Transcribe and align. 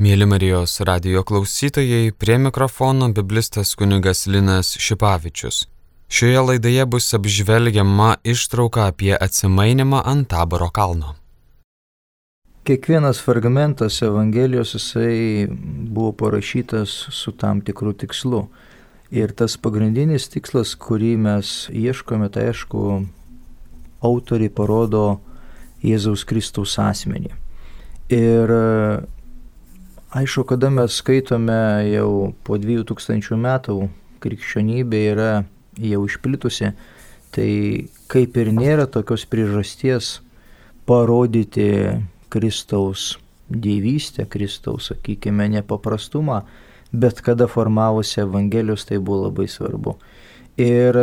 Mėly 0.00 0.24
Marijos 0.24 0.78
radio 0.88 1.20
klausytojai, 1.28 2.14
prie 2.16 2.38
mikrofono 2.40 3.10
biblistas 3.12 3.74
kunigas 3.76 4.22
Linas 4.26 4.70
Šipavičius. 4.80 5.66
Šioje 6.08 6.44
laidoje 6.46 6.86
bus 6.88 7.08
apžvelgiama 7.18 8.14
ištrauka 8.24 8.86
apie 8.88 9.12
atsimainimą 9.12 10.00
ant 10.12 10.30
taboro 10.32 10.70
kalno. 10.72 11.12
Kiekvienas 12.64 13.20
fragmentas 13.20 14.00
Evangelijos 14.08 14.72
jisai 14.78 15.46
buvo 15.92 16.16
parašytas 16.24 16.96
su 17.20 17.36
tam 17.36 17.60
tikru 17.60 17.92
tikslu. 17.92 18.46
Ir 19.12 19.36
tas 19.36 19.60
pagrindinis 19.60 20.32
tikslas, 20.32 20.78
kurį 20.80 21.16
mes 21.28 21.54
ieškome, 21.68 22.32
tai 22.32 22.48
aišku, 22.54 23.04
autoriai 24.00 24.48
parodo 24.48 25.06
Jėzaus 25.84 26.24
Kristaus 26.24 26.80
asmenį. 26.80 27.36
Ir 28.08 28.60
aišku, 30.16 30.44
kada 30.44 30.70
mes 30.70 30.94
skaitome 30.96 31.56
jau 31.90 32.32
po 32.44 32.58
2000 32.58 33.38
metų 33.40 33.76
krikščionybė 34.20 35.02
yra 35.12 35.30
jau 35.80 36.04
išplitusi, 36.06 36.72
tai 37.34 37.50
kaip 38.10 38.36
ir 38.36 38.52
nėra 38.54 38.86
tokios 38.90 39.24
priežasties 39.30 40.18
parodyti 40.88 41.70
Kristaus 42.30 43.16
dievystę, 43.50 44.26
Kristaus, 44.30 44.90
sakykime, 44.92 45.48
nepaprastumą, 45.50 46.44
bet 46.92 47.22
kada 47.26 47.48
formavosi 47.50 48.20
Evangelijos 48.22 48.86
tai 48.86 48.98
buvo 48.98 49.26
labai 49.28 49.48
svarbu. 49.50 49.96
Ir 50.60 50.98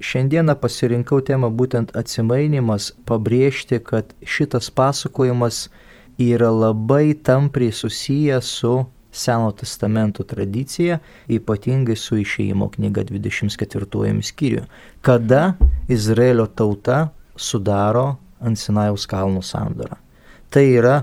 Šiandieną 0.00 0.54
pasirinkau 0.56 1.18
temą 1.20 1.50
būtent 1.52 1.90
atsimainimas, 1.92 2.86
pabrėžti, 3.04 3.76
kad 3.84 4.14
šitas 4.24 4.70
pasakojimas 4.72 5.66
yra 6.20 6.50
labai 6.52 7.14
tampriai 7.14 7.72
susijęs 7.72 8.56
su 8.60 8.84
Seno 9.12 9.50
testamento 9.50 10.22
tradicija, 10.22 11.00
ypatingai 11.26 11.96
su 11.98 12.14
išėjimo 12.22 12.68
knyga 12.76 13.02
24 13.08 14.22
skyriuje, 14.22 14.68
kada 15.02 15.56
Izraelio 15.90 16.46
tauta 16.46 17.08
sudaro 17.34 18.20
ant 18.38 18.58
Sinajaus 18.58 19.08
kalno 19.10 19.42
sandorą. 19.42 19.98
Tai 20.50 20.62
yra 20.62 20.94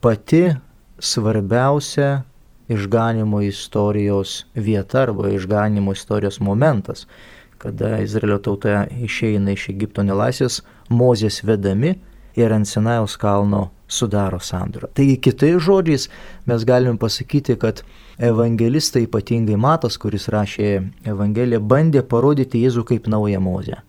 pati 0.00 0.54
svarbiausia 0.98 2.22
išganimo 2.72 3.42
istorijos 3.44 4.46
vieta 4.54 5.02
arba 5.02 5.28
išganimo 5.28 5.92
istorijos 5.92 6.40
momentas 6.40 7.04
kada 7.62 7.98
Izraelio 7.98 8.38
tauta 8.38 8.86
išeina 8.90 9.54
iš 9.54 9.68
Egipto 9.70 10.02
nelaisvės, 10.02 10.62
Mozės 10.90 11.40
vedami 11.46 11.94
ir 12.36 12.52
ant 12.52 12.66
Sinajaus 12.66 13.14
kalno 13.16 13.68
sudaro 13.92 14.40
sandorą. 14.40 14.88
Taigi 14.96 15.18
kitais 15.20 15.60
žodžiais 15.62 16.08
mes 16.48 16.64
galime 16.68 16.98
pasakyti, 17.00 17.56
kad 17.60 17.82
evangelistai, 18.22 19.04
ypatingai 19.06 19.58
Matas, 19.60 19.98
kuris 20.00 20.28
rašė 20.32 20.72
Evangeliją, 21.12 21.60
bandė 21.60 22.02
parodyti 22.06 22.62
Jėzų 22.64 22.86
kaip 22.88 23.08
naują 23.12 23.40
Mozę. 23.44 23.82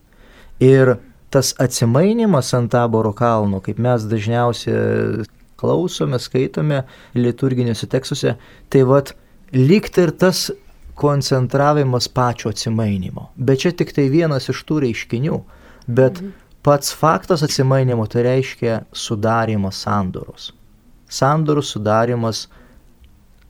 Ir 0.64 0.98
tas 1.34 1.54
atsimainimas 1.60 2.54
ant 2.54 2.72
taboro 2.72 3.14
kalno, 3.18 3.62
kaip 3.64 3.80
mes 3.82 4.06
dažniausiai 4.10 5.26
klausome, 5.64 6.20
skaitome 6.20 6.84
liturginiuose 7.16 7.88
tekstuose, 7.90 8.36
tai 8.70 8.84
vad 8.90 9.16
lyg 9.56 9.90
ir 9.98 10.12
tas 10.20 10.50
koncentravimas 11.00 12.08
pačio 12.08 12.52
atsimainimo. 12.54 13.32
Bet 13.36 13.64
čia 13.64 13.72
tik 13.72 13.94
tai 13.96 14.10
vienas 14.14 14.50
iš 14.52 14.62
tų 14.68 14.84
reiškinių. 14.86 15.42
Bet 15.88 16.22
mhm. 16.22 16.43
Pats 16.64 16.94
faktas 16.96 17.44
atsimainimo 17.44 18.08
tai 18.08 18.24
reiškia 18.24 18.82
sudarimas 18.92 19.84
sandoros. 19.84 20.52
Sandoros 21.12 21.74
sudarimas 21.76 22.48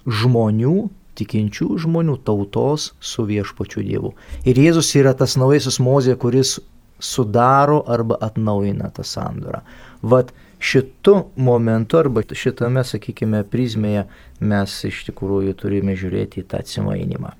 žmonių, 0.10 0.90
tikinčių 1.16 1.70
žmonių 1.86 2.18
tautos 2.26 2.92
su 3.00 3.26
viešpačiu 3.30 3.84
Dievu. 3.86 4.14
Ir 4.50 4.58
Jėzus 4.60 4.90
yra 4.98 5.14
tas 5.16 5.38
naujasis 5.38 5.78
mozė, 5.80 6.18
kuris 6.20 6.58
sudaro 7.04 7.84
arba 7.88 8.18
atnaujina 8.22 8.90
tą 8.96 9.06
sandorą. 9.06 9.62
Vat 10.02 10.34
šitu 10.64 11.28
momentu 11.36 12.00
arba 12.00 12.24
šitame, 12.24 12.84
sakykime, 12.88 13.44
prizmėje 13.52 14.08
mes 14.40 14.76
iš 14.90 15.06
tikrųjų 15.10 15.56
turime 15.60 15.96
žiūrėti 16.00 16.42
į 16.42 16.48
tą 16.50 16.64
atsimainimą. 16.64 17.34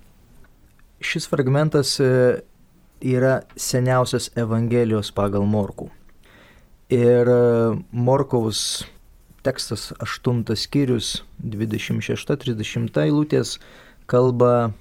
Šis 1.04 1.28
fragmentas 1.28 1.98
e, 2.00 2.44
yra 3.04 3.42
seniausias 3.60 4.30
Evangelijos 4.40 5.12
pagal 5.12 5.46
Morkų. 5.50 5.90
Ir 6.94 7.30
e, 7.30 7.38
Morkaus 7.92 8.84
tekstas 9.44 9.92
8 10.00 10.56
skyrius 10.56 11.24
26-30 11.44 13.02
eilutės 13.04 13.58
kalba 14.08 14.72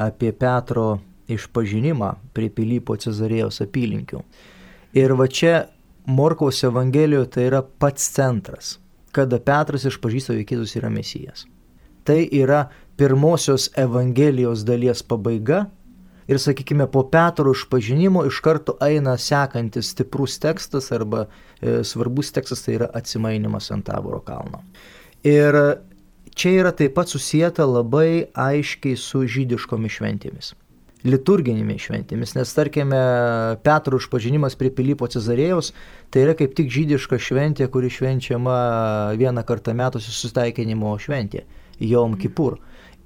apie 0.00 0.32
Petro 0.36 1.00
išpažinimą 1.30 2.14
prie 2.36 2.50
Pilypo 2.52 2.96
Cezarėjos 3.00 3.62
apylinkių. 3.64 4.20
Ir 4.98 5.14
va 5.16 5.28
čia 5.30 5.54
Morkaus 6.10 6.64
Evangelijoje 6.66 7.30
tai 7.36 7.46
yra 7.48 7.62
pats 7.62 8.08
centras, 8.12 8.74
kada 9.14 9.38
Petras 9.38 9.86
išpažįsta, 9.88 10.34
jog 10.36 10.54
Jėzus 10.56 10.76
yra 10.80 10.90
Mesijas. 10.92 11.46
Tai 12.04 12.18
yra 12.34 12.64
pirmosios 12.98 13.68
Evangelijos 13.78 14.64
dalies 14.66 15.04
pabaiga 15.06 15.68
ir, 16.30 16.38
sakykime, 16.38 16.86
po 16.92 17.02
Petro 17.10 17.52
išpažinimo 17.56 18.24
iš 18.28 18.38
karto 18.44 18.76
eina 18.84 19.16
sekantis 19.18 19.90
stiprus 19.94 20.38
tekstas 20.42 20.92
arba 20.94 21.26
e, 21.26 21.80
svarbus 21.84 22.30
tekstas, 22.32 22.62
tai 22.64 22.78
yra 22.78 22.90
atsimainimas 22.94 23.70
ant 23.74 23.88
taboro 23.90 24.22
kalno. 24.24 24.62
Ir 25.26 25.58
čia 26.38 26.56
yra 26.62 26.72
taip 26.76 26.94
pat 26.96 27.10
susijęta 27.10 27.66
labai 27.66 28.30
aiškiai 28.48 28.96
su 28.96 29.26
žydiškomis 29.26 29.98
šventėmis 29.98 30.54
liturginėmis 31.06 31.86
šventėmis, 31.86 32.34
nes 32.36 32.50
tarkime 32.52 33.00
Petro 33.64 34.00
išpažinimas 34.00 34.56
prie 34.60 34.70
Pilypo 34.74 35.08
Cezarėjaus, 35.10 35.72
tai 36.12 36.26
yra 36.26 36.34
kaip 36.36 36.52
tik 36.58 36.68
žydiška 36.72 37.18
šventė, 37.20 37.68
kuri 37.72 37.90
švenčiama 37.92 38.56
vieną 39.20 39.44
kartą 39.48 39.74
metuose 39.76 40.12
susitaikinimo 40.12 40.92
šventė, 41.00 41.46
Jom 41.80 42.18
Kipur. 42.20 42.58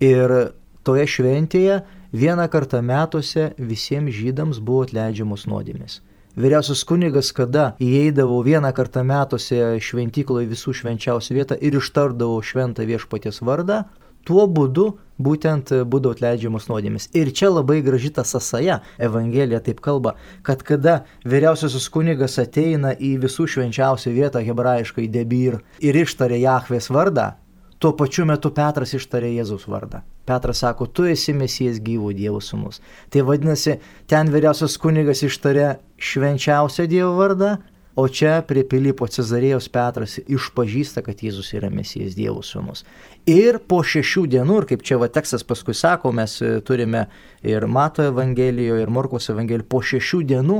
Ir 0.02 0.34
toje 0.82 1.06
šventėje 1.06 1.82
vieną 2.14 2.48
kartą 2.48 2.82
metuose 2.82 3.52
visiems 3.58 4.14
žydams 4.14 4.60
buvo 4.62 4.84
atleidžiamos 4.86 5.48
nuodėmės. 5.50 5.98
Vyriausias 6.38 6.82
kunigas, 6.86 7.32
kada 7.34 7.74
įeidavo 7.82 8.40
vieną 8.46 8.70
kartą 8.74 9.04
metuose 9.06 9.76
šventykloje 9.82 10.48
visų 10.50 10.74
švenčiausių 10.80 11.36
vietą 11.36 11.58
ir 11.58 11.76
ištardavo 11.78 12.40
šventą 12.42 12.86
viešpaties 12.86 13.38
vardą, 13.42 13.84
tuo 14.26 14.46
būdu 14.50 14.88
būtent 15.18 15.70
būdavo 15.86 16.16
atleidžiamos 16.16 16.66
nuodėmės. 16.70 17.06
Ir 17.14 17.30
čia 17.30 17.52
labai 17.52 17.80
graži 17.86 18.10
ta 18.16 18.24
sąsaja, 18.26 18.80
Evangelija 18.98 19.60
taip 19.62 19.82
kalba, 19.84 20.16
kad 20.42 20.62
kada 20.66 21.04
vyriausiasis 21.22 21.86
kunigas 21.94 22.38
ateina 22.42 22.94
į 22.94 23.14
visų 23.26 23.46
švenčiausią 23.54 24.14
vietą 24.16 24.42
hebrajiškai 24.42 25.06
debyr 25.06 25.60
ir 25.78 26.02
ištarė 26.02 26.42
Jahvės 26.42 26.90
vardą, 26.90 27.34
tuo 27.84 27.92
pačiu 27.92 28.24
metu 28.24 28.48
Petras 28.56 28.94
ištarė 28.96 29.34
Jėzaus 29.34 29.66
vardą. 29.68 29.98
Petras 30.24 30.62
sako, 30.64 30.86
tu 30.88 31.04
esi 31.04 31.34
mesijas 31.36 31.82
gyvo 31.84 32.14
Dievo 32.16 32.38
sūnus. 32.40 32.78
Tai 33.12 33.26
vadinasi, 33.28 33.74
ten 34.08 34.30
vyriausias 34.32 34.78
kunigas 34.80 35.20
ištarė 35.26 35.74
švenčiausią 36.00 36.88
Dievo 36.88 37.12
vardą, 37.18 37.58
O 37.94 38.08
čia 38.10 38.40
prie 38.42 38.64
Pilypo 38.66 39.06
Cezarėjos 39.06 39.68
Petras 39.70 40.16
išpažįsta, 40.18 41.04
kad 41.06 41.20
Jėzus 41.22 41.52
yra 41.54 41.68
Mesijas 41.70 42.16
Dievo 42.18 42.40
sūnus. 42.42 42.82
Ir 43.30 43.60
po 43.70 43.84
šešių 43.86 44.24
dienų, 44.32 44.56
ir 44.58 44.66
kaip 44.72 44.82
čia 44.82 44.98
va 44.98 45.06
tekstas 45.14 45.46
paskui 45.46 45.76
sako, 45.78 46.10
mes 46.10 46.34
e, 46.42 46.56
turime 46.66 47.04
ir 47.46 47.68
Mato 47.70 48.02
Evangelijoje, 48.02 48.82
ir 48.82 48.90
Morkos 48.90 49.30
Evangelijoje, 49.30 49.68
po 49.70 49.78
šešių 49.78 50.24
dienų 50.32 50.58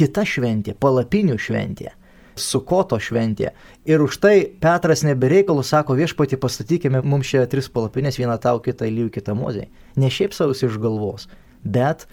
kita 0.00 0.24
šventė, 0.24 0.72
palapinių 0.80 1.36
šventė. 1.36 1.92
Sukoto 2.40 2.98
šventė. 3.00 3.52
Ir 3.88 4.02
už 4.04 4.18
tai 4.22 4.34
Petras 4.62 5.04
nebereikalų 5.06 5.64
sako 5.66 5.96
viešpati 5.98 6.38
pastatykime 6.40 7.02
mums 7.04 7.30
čia 7.30 7.44
tris 7.50 7.68
palapinės, 7.72 8.18
vieną 8.20 8.38
tau, 8.42 8.62
kitą 8.64 8.88
lygių, 8.88 9.10
kitą 9.18 9.36
mozei. 9.38 9.68
Ne 9.96 10.10
šiaip 10.12 10.34
savus 10.36 10.64
iš 10.66 10.80
galvos, 10.82 11.28
bet 11.64 12.06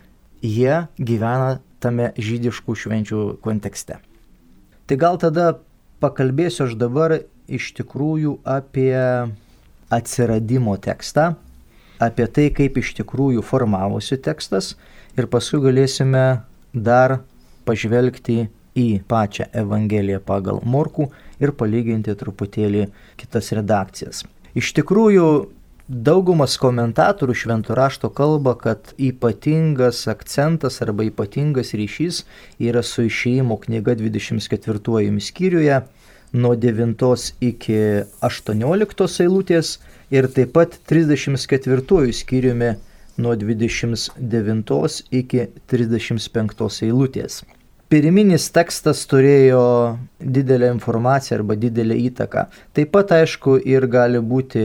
jie 0.43 0.85
gyvena 0.97 1.57
tame 1.83 2.11
žydiškų 2.17 2.75
švenčių 2.75 3.23
kontekste. 3.43 3.99
Tai 4.87 4.97
gal 4.99 5.19
tada 5.21 5.57
pakalbėsiu 6.03 6.67
aš 6.67 6.77
dabar 6.79 7.19
iš 7.47 7.71
tikrųjų 7.77 8.37
apie 8.47 8.95
atsiradimo 9.93 10.75
tekstą, 10.83 11.35
apie 12.03 12.27
tai, 12.27 12.49
kaip 12.53 12.77
iš 12.79 12.93
tikrųjų 12.99 13.43
formavosi 13.45 14.19
tekstas 14.19 14.75
ir 15.17 15.29
paskui 15.31 15.61
galėsime 15.63 16.43
dar 16.73 17.21
pažvelgti 17.67 18.47
į 18.77 18.87
pačią 19.09 19.49
Evangeliją 19.63 20.21
pagal 20.25 20.61
Morkų 20.63 21.09
ir 21.43 21.53
palyginti 21.57 22.15
truputėlį 22.17 22.87
kitas 23.19 23.53
redakcijas. 23.57 24.23
Iš 24.57 24.73
tikrųjų, 24.77 25.27
Daugumas 25.87 26.57
komentatorių 26.59 27.31
šventų 27.31 27.75
rašto 27.79 28.09
kalba, 28.11 28.57
kad 28.59 28.89
ypatingas 28.99 30.01
akcentas 30.11 30.81
arba 30.83 31.05
ypatingas 31.07 31.71
ryšys 31.79 32.25
yra 32.59 32.81
su 32.83 33.05
išėjimo 33.07 33.55
knyga 33.61 33.95
24 33.95 35.21
skyriuje, 35.23 35.77
nuo 36.33 36.55
9 36.59 37.31
iki 37.39 37.79
18 38.19 39.23
eilutės 39.23 39.77
ir 40.11 40.27
taip 40.27 40.51
pat 40.59 40.75
34 40.91 42.11
skyriumi 42.19 42.73
nuo 43.17 43.35
29 43.39 45.03
iki 45.23 45.47
35 45.71 46.83
eilutės. 46.83 47.45
Pirminis 47.87 48.49
tekstas 48.51 49.05
turėjo 49.07 49.59
didelę 50.19 50.73
informaciją 50.73 51.37
arba 51.37 51.55
didelę 51.55 51.95
įtaką. 52.09 52.41
Taip 52.75 52.89
pat, 52.91 53.13
aišku, 53.15 53.53
ir 53.63 53.85
gali 53.87 54.19
būti 54.19 54.63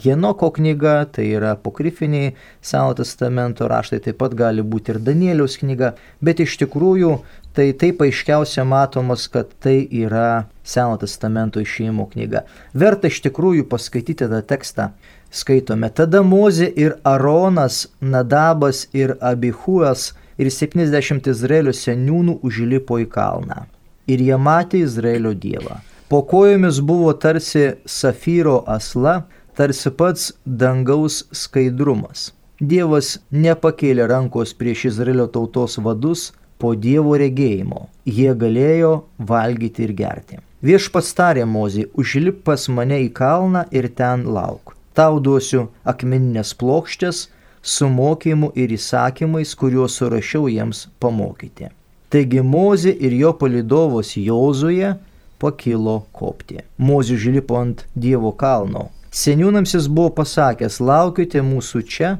Henoko 0.00 0.48
knyga, 0.56 0.94
tai 1.12 1.26
yra 1.36 1.50
apokrifiniai 1.58 2.30
Seno 2.64 2.96
testamento 2.96 3.68
raštai, 3.68 4.00
taip 4.06 4.16
pat 4.22 4.32
gali 4.38 4.64
būti 4.64 4.94
ir 4.94 5.02
Danieliaus 5.10 5.58
knyga, 5.60 5.92
bet 6.24 6.40
iš 6.40 6.56
tikrųjų 6.64 7.12
tai 7.52 7.68
taip 7.76 8.00
aiškiausia 8.08 8.64
matomas, 8.64 9.28
kad 9.28 9.52
tai 9.60 9.82
yra 9.84 10.46
Seno 10.64 10.96
testamento 10.96 11.60
išėjimo 11.60 12.08
knyga. 12.16 12.46
Verta 12.72 13.12
iš 13.12 13.20
tikrųjų 13.28 13.68
paskaityti 13.68 14.24
tą 14.24 14.40
tekstą. 14.40 14.94
Skaitome, 15.34 15.92
tada 15.92 16.24
Mozė 16.24 16.72
ir 16.80 16.96
Aronas, 17.04 17.90
Nadabas 18.00 18.86
ir 18.96 19.18
Abihuas 19.20 20.14
ir 20.38 20.50
70 20.50 21.30
Izraelio 21.30 21.74
seniūnų 21.74 22.38
užlipo 22.42 22.98
į 23.02 23.08
kalną. 23.10 23.64
Ir 24.10 24.20
jie 24.20 24.36
matė 24.36 24.84
Izraelio 24.84 25.32
dievą. 25.34 25.80
Po 26.08 26.22
kojomis 26.28 26.80
buvo 26.84 27.12
tarsi 27.16 27.72
safyro 27.88 28.62
asla, 28.68 29.22
tarsi 29.56 29.90
pats 29.90 30.32
dangaus 30.44 31.22
skaidrumas. 31.32 32.32
Dievas 32.60 33.18
nepakėlė 33.32 34.06
rankos 34.10 34.52
prieš 34.54 34.84
Izraelio 34.92 35.26
tautos 35.26 35.78
vadus 35.82 36.32
po 36.58 36.74
Dievo 36.78 37.16
regėjimo. 37.18 37.88
Jie 38.06 38.30
galėjo 38.38 38.92
valgyti 39.18 39.88
ir 39.88 39.94
gerti. 39.98 40.38
Viešpats 40.64 41.10
tarė 41.18 41.44
Mozį, 41.44 41.88
užlip 41.98 42.44
pas 42.46 42.68
mane 42.72 43.02
į 43.04 43.10
kalną 43.16 43.66
ir 43.74 43.90
ten 43.98 44.24
lauk. 44.36 44.72
Tau 44.94 45.18
duosiu 45.20 45.66
akmeninės 45.84 46.54
plokštės, 46.56 47.26
su 47.64 47.88
mokymu 47.88 48.52
ir 48.54 48.74
įsakymais, 48.76 49.54
kuriuos 49.56 49.96
surašiau 49.96 50.50
jiems 50.52 50.84
pamokyti. 51.00 51.70
Taigi 52.12 52.44
Mozė 52.44 52.92
ir 52.92 53.16
jo 53.16 53.32
palidovas 53.40 54.12
Jozuje 54.20 54.92
pakilo 55.40 56.02
kopti. 56.12 56.60
Mozė 56.78 57.16
žilipo 57.18 57.56
ant 57.58 57.86
Dievo 57.96 58.30
kalno. 58.36 58.90
Seniūnams 59.14 59.74
jis 59.74 59.88
buvo 59.88 60.12
pasakęs, 60.20 60.80
laukite 60.82 61.42
mūsų 61.42 61.82
čia, 61.88 62.16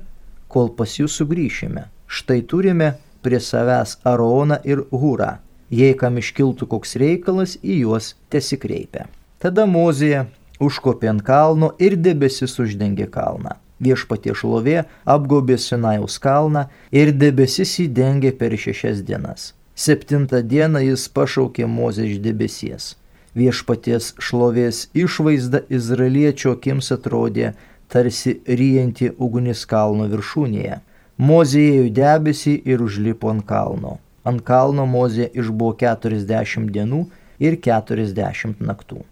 kol 0.49 0.71
pas 0.79 0.97
jūs 0.99 1.19
sugrįšime. 1.21 1.89
Štai 2.07 2.41
turime 2.49 2.95
prie 3.23 3.41
savęs 3.41 3.99
Aroną 4.07 4.61
ir 4.65 4.85
Hūrą. 4.93 5.35
Jei 5.75 5.97
kam 5.99 6.21
iškiltų 6.21 6.69
koks 6.71 6.97
reikalas, 7.01 7.57
į 7.63 7.83
juos 7.83 8.15
tesikreipia. 8.31 9.09
Tada 9.43 9.67
Mozė 9.67 10.27
užkopė 10.63 11.11
ant 11.11 11.25
kalno 11.27 11.73
ir 11.83 11.97
debesis 11.99 12.57
uždengė 12.63 13.11
kalną. 13.13 13.59
Viešpatie 13.83 14.35
šlovė 14.39 14.85
apgaubė 15.05 15.59
Sinajaus 15.59 16.21
kalną 16.23 16.69
ir 16.95 17.11
debesis 17.13 17.75
įdengė 17.83 18.33
per 18.39 18.55
šešias 18.55 19.03
dienas. 19.03 19.53
Septintą 19.75 20.43
dieną 20.47 20.85
jis 20.85 21.09
pašaukė 21.11 21.67
Mozę 21.67 22.07
iš 22.07 22.21
debesies. 22.23 22.95
Viešpaties 23.35 24.13
šlovės 24.23 24.85
išvaizda 24.95 25.65
izraeliečio 25.69 26.53
akims 26.55 26.93
atrodė 26.95 27.55
tarsi 27.91 28.37
ryjanti 28.47 29.11
ugnis 29.19 29.65
kalno 29.67 30.07
viršūnėje. 30.13 30.79
Mozė 31.19 31.65
ėjo 31.73 31.89
debesį 31.99 32.55
ir 32.71 32.83
užlipo 32.83 33.33
ant 33.35 33.47
kalno. 33.51 33.99
Ant 34.23 34.43
kalno 34.47 34.87
Mozė 34.87 35.27
išbuvo 35.35 35.75
40 35.83 36.71
dienų 36.75 37.03
ir 37.43 37.59
40 37.67 38.63
naktų. 38.63 39.03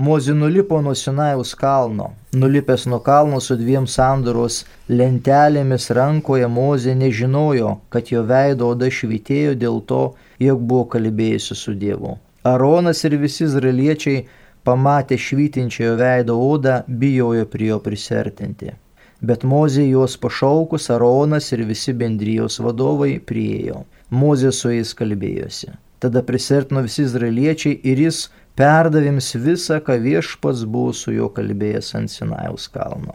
Mozi 0.00 0.32
nulipo 0.34 0.80
nuo 0.82 0.94
Sinajaus 0.94 1.54
kalno. 1.54 2.10
Nulipęs 2.32 2.86
nuo 2.86 2.98
kalno 2.98 3.40
su 3.40 3.56
dviem 3.60 3.86
sandoros 3.86 4.62
lentelėmis 4.88 5.90
rankoje 5.98 6.46
Mozė 6.48 6.94
nežinojo, 6.96 7.74
kad 7.92 8.08
jo 8.08 8.22
veido 8.30 8.70
oda 8.72 8.88
švitėjo 8.98 9.58
dėl 9.64 9.76
to, 9.90 9.98
jog 10.40 10.62
buvo 10.70 10.86
kalbėjusi 10.94 11.58
su 11.62 11.74
Dievu. 11.82 12.14
Aronas 12.52 13.04
ir 13.04 13.18
visi 13.20 13.44
izraeliečiai 13.44 14.24
pamatę 14.64 15.20
švytinčiojo 15.26 16.00
veido 16.00 16.38
odą 16.46 16.78
bijojo 16.88 17.44
prie 17.52 17.68
jo 17.74 17.78
prisertinti. 17.84 18.72
Bet 19.20 19.44
Mozė 19.44 19.84
juos 19.90 20.16
pašaukus, 20.16 20.88
Aronas 20.96 21.52
ir 21.52 21.66
visi 21.74 21.92
bendrijos 21.92 22.56
vadovai 22.64 23.18
priejo. 23.20 23.84
Mozė 24.08 24.56
su 24.62 24.72
jais 24.72 24.96
kalbėjosi. 24.96 25.76
Tada 26.00 26.22
prisertino 26.24 26.80
visi 26.80 27.02
izraeliečiai 27.04 27.82
ir 27.84 27.98
jis 28.08 28.30
perdavėms 28.60 29.32
visą, 29.40 29.78
ką 29.80 29.96
viešpats 30.04 30.66
buvo 30.68 30.92
su 30.92 31.14
juo 31.16 31.30
kalbėjęs 31.32 31.94
ant 31.96 32.12
Sinajaus 32.12 32.66
kalno. 32.74 33.14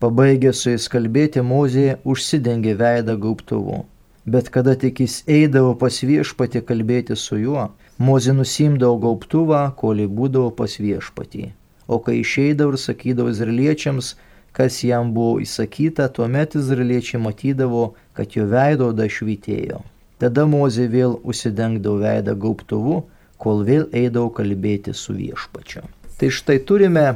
Pabaigęs 0.00 0.62
su 0.62 0.70
jais 0.72 0.86
kalbėti, 0.88 1.42
Mozė 1.44 1.98
užsidengė 2.08 2.72
veidą 2.78 3.18
gaubtuvu. 3.20 3.82
Bet 4.32 4.48
kada 4.54 4.76
tik 4.80 5.02
jis 5.04 5.18
eidavo 5.28 5.74
pas 5.82 5.98
viešpatį 6.10 6.62
kalbėti 6.70 7.16
su 7.16 7.36
juo, 7.42 7.66
Mozė 7.98 8.32
nusimdavo 8.38 8.96
gaubtuvą, 9.02 9.60
kol 9.76 10.00
būdavo 10.20 10.54
pas 10.56 10.78
viešpatį. 10.80 11.50
O 11.88 12.00
kai 12.04 12.20
išeidavo 12.22 12.72
ir 12.72 12.80
sakydavo 12.80 13.34
izraeliečiams, 13.34 14.14
kas 14.56 14.80
jam 14.84 15.12
buvo 15.16 15.36
įsakyta, 15.44 16.08
tuomet 16.16 16.56
izraeliečiai 16.56 17.20
matydavo, 17.20 17.84
kad 18.16 18.38
jo 18.38 18.48
veido 18.48 18.92
oda 18.94 19.04
švitėjo. 19.04 19.82
Tada 20.22 20.48
Mozė 20.48 20.88
vėl 20.92 21.18
užsidengdavo 21.28 22.00
veidą 22.06 22.38
gaubtuvu, 22.46 23.02
kol 23.38 23.64
vėl 23.66 23.86
eidavau 23.94 24.32
kalbėti 24.34 24.94
su 24.94 25.14
viešpačiu. 25.16 25.84
Tai 26.18 26.30
štai 26.34 26.58
turime 26.66 27.06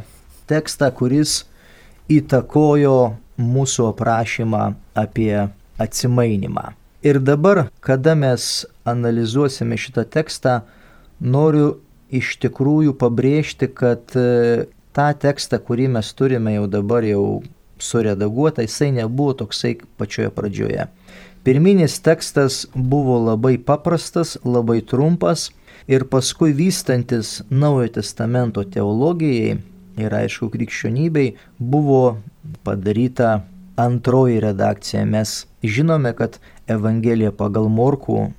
tekstą, 0.50 0.92
kuris 0.94 1.42
įtakojo 2.12 3.16
mūsų 3.42 3.88
aprašymą 3.90 4.62
apie 4.98 5.48
atsimainimą. 5.82 6.72
Ir 7.02 7.18
dabar, 7.18 7.66
kada 7.82 8.14
mes 8.14 8.64
analizuosime 8.86 9.78
šitą 9.80 10.04
tekstą, 10.06 10.60
noriu 11.18 11.80
iš 12.14 12.36
tikrųjų 12.44 12.94
pabrėžti, 13.00 13.66
kad 13.74 14.14
e, 14.14 14.68
tą 14.94 15.08
tekstą, 15.18 15.58
kurį 15.58 15.88
mes 15.96 16.12
turime 16.14 16.54
jau 16.54 16.68
dabar 16.70 17.02
jau 17.06 17.42
suredaguotą, 17.82 18.62
jisai 18.62 18.92
nebuvo 18.94 19.34
toksai 19.42 19.74
pačioje 19.98 20.30
pradžioje. 20.36 20.86
Pirminis 21.42 21.98
tekstas 21.98 22.66
buvo 22.74 23.18
labai 23.18 23.56
paprastas, 23.58 24.36
labai 24.46 24.78
trumpas 24.86 25.48
ir 25.86 26.04
paskui 26.10 26.52
vystantis 26.56 27.40
Naujojo 27.50 27.94
testamento 27.98 28.64
teologijai 28.64 29.56
ir 30.00 30.14
aišku 30.14 30.50
krikščionybei 30.52 31.34
buvo 31.58 32.18
padaryta 32.64 33.42
antroji 33.76 34.40
redakcija. 34.40 35.04
Mes 35.04 35.46
žinome, 35.62 36.12
kad 36.16 36.38
Evangelija 36.70 37.32
pagal 37.32 37.68
Morkų 37.72 38.30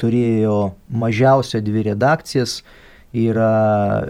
turėjo 0.00 0.74
mažiausia 0.90 1.62
dvi 1.64 1.88
redakcijas. 1.90 2.62
Yra 3.14 4.06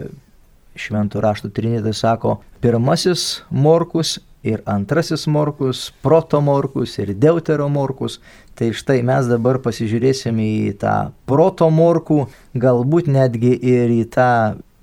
šventų 0.80 1.20
raštų 1.20 1.50
trinėtai 1.54 1.92
sako, 1.94 2.38
pirmasis 2.64 3.44
Morkus 3.52 4.16
ir 4.44 4.60
antrasis 4.68 5.24
morkus, 5.26 5.88
protomorkus 6.04 6.98
ir 7.00 7.14
deuteromorkus. 7.16 8.20
Tai 8.54 8.70
štai 8.70 9.00
mes 9.02 9.26
dabar 9.26 9.58
pasižiūrėsime 9.64 10.44
į 10.68 10.76
tą 10.78 10.94
protomorkų, 11.26 12.20
galbūt 12.54 13.10
netgi 13.10 13.50
ir 13.58 13.90
į 13.90 14.04
tą 14.14 14.30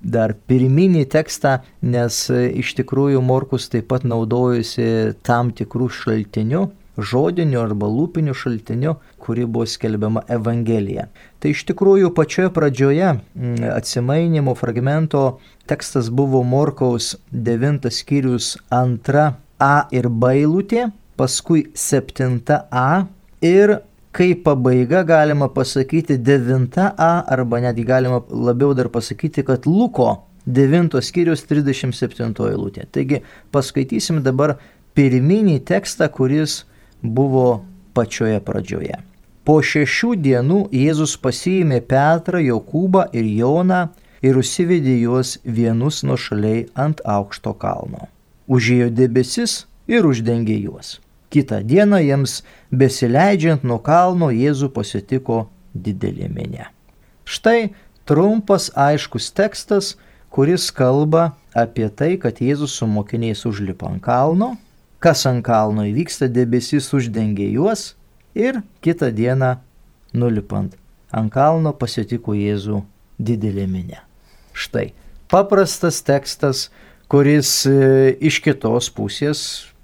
dar 0.02 0.34
pirminį 0.50 1.06
tekstą, 1.08 1.60
nes 1.80 2.26
iš 2.32 2.74
tikrųjų 2.80 3.22
morkus 3.24 3.70
taip 3.72 3.88
pat 3.92 4.04
naudojusi 4.04 5.14
tam 5.24 5.52
tikrų 5.56 5.88
šaltinių, 5.94 6.66
žodiniu 6.98 7.62
arba 7.62 7.88
lūpiniu 7.88 8.34
šaltiniu, 8.36 8.96
kuri 9.22 9.46
buvo 9.46 9.64
skelbiama 9.70 10.24
Evangelija. 10.28 11.06
Tai 11.40 11.54
iš 11.54 11.64
tikrųjų 11.70 12.10
pačioje 12.16 12.50
pradžioje 12.52 13.14
atsimainimo 13.72 14.52
fragmento 14.58 15.38
tekstas 15.70 16.10
buvo 16.12 16.42
Morkaus 16.44 17.14
9 17.32 17.88
skyrius 17.88 18.56
2 18.68 19.30
A 19.62 19.74
ir 19.94 20.08
B 20.10 20.34
eilutė, 20.42 20.88
paskui 21.16 21.68
7A 21.78 23.06
ir 23.42 23.78
kaip 24.12 24.44
pabaiga 24.44 25.02
galima 25.02 25.48
pasakyti 25.48 26.18
9A 26.18 27.24
arba 27.26 27.60
netgi 27.60 27.84
galima 27.84 28.22
labiau 28.30 28.74
dar 28.74 28.88
pasakyti, 28.88 29.44
kad 29.44 29.66
Luko 29.66 30.24
9 30.46 31.00
skyrius 31.00 31.44
37 31.48 32.48
eilutė. 32.48 32.86
Taigi 32.92 33.22
paskaitysim 33.52 34.22
dabar 34.22 34.56
pirminį 34.94 35.60
tekstą, 35.64 36.08
kuris 36.12 36.62
buvo 37.02 37.62
pačioje 37.94 38.40
pradžioje. 38.44 38.98
Po 39.44 39.58
šešių 39.58 40.14
dienų 40.22 40.62
Jėzus 40.70 41.16
pasiėmė 41.18 41.80
Petrą, 41.82 42.38
Jokūbą 42.42 43.08
ir 43.16 43.26
Joną 43.26 43.84
ir 44.22 44.38
užsivedė 44.38 45.00
juos 45.02 45.38
vienus 45.44 46.04
nuo 46.06 46.16
šaliai 46.16 46.66
ant 46.78 47.02
aukšto 47.02 47.54
kalno 47.58 48.06
užėjo 48.52 48.90
debesis 48.92 49.64
ir 49.88 50.06
uždengė 50.06 50.58
juos. 50.66 50.98
Kita 51.32 51.62
diena 51.64 52.02
jiems 52.02 52.42
besileidžiant 52.68 53.64
nuo 53.64 53.78
kalno 53.80 54.28
Jėzų 54.34 54.68
pasitiko 54.74 55.46
didelė 55.72 56.28
minė. 56.28 56.68
Štai 57.24 57.72
trumpas 58.04 58.68
aiškus 58.76 59.30
tekstas, 59.32 59.94
kuris 60.32 60.68
kalba 60.74 61.32
apie 61.56 61.88
tai, 61.88 62.16
kad 62.20 62.40
Jėzus 62.44 62.76
su 62.76 62.88
mokiniais 62.88 63.46
užlipa 63.48 63.88
ant 63.88 64.02
kalno, 64.04 64.52
kas 65.00 65.24
ant 65.28 65.44
kalno 65.44 65.86
įvyksta, 65.88 66.28
debesis 66.28 66.92
uždengia 66.92 67.48
juos 67.52 67.94
ir 68.36 68.60
kitą 68.84 69.08
dieną 69.12 69.56
nulipant 70.12 70.76
ant 71.12 71.32
kalno 71.32 71.72
pasitiko 71.76 72.36
Jėzų 72.36 72.82
didelė 73.20 73.66
minė. 73.68 74.00
Štai, 74.52 74.92
paprastas 75.32 76.00
tekstas, 76.04 76.68
kuris 77.12 77.62
e, 77.68 78.16
iš 78.20 78.40
kitos 78.44 78.88
pusės 78.92 79.42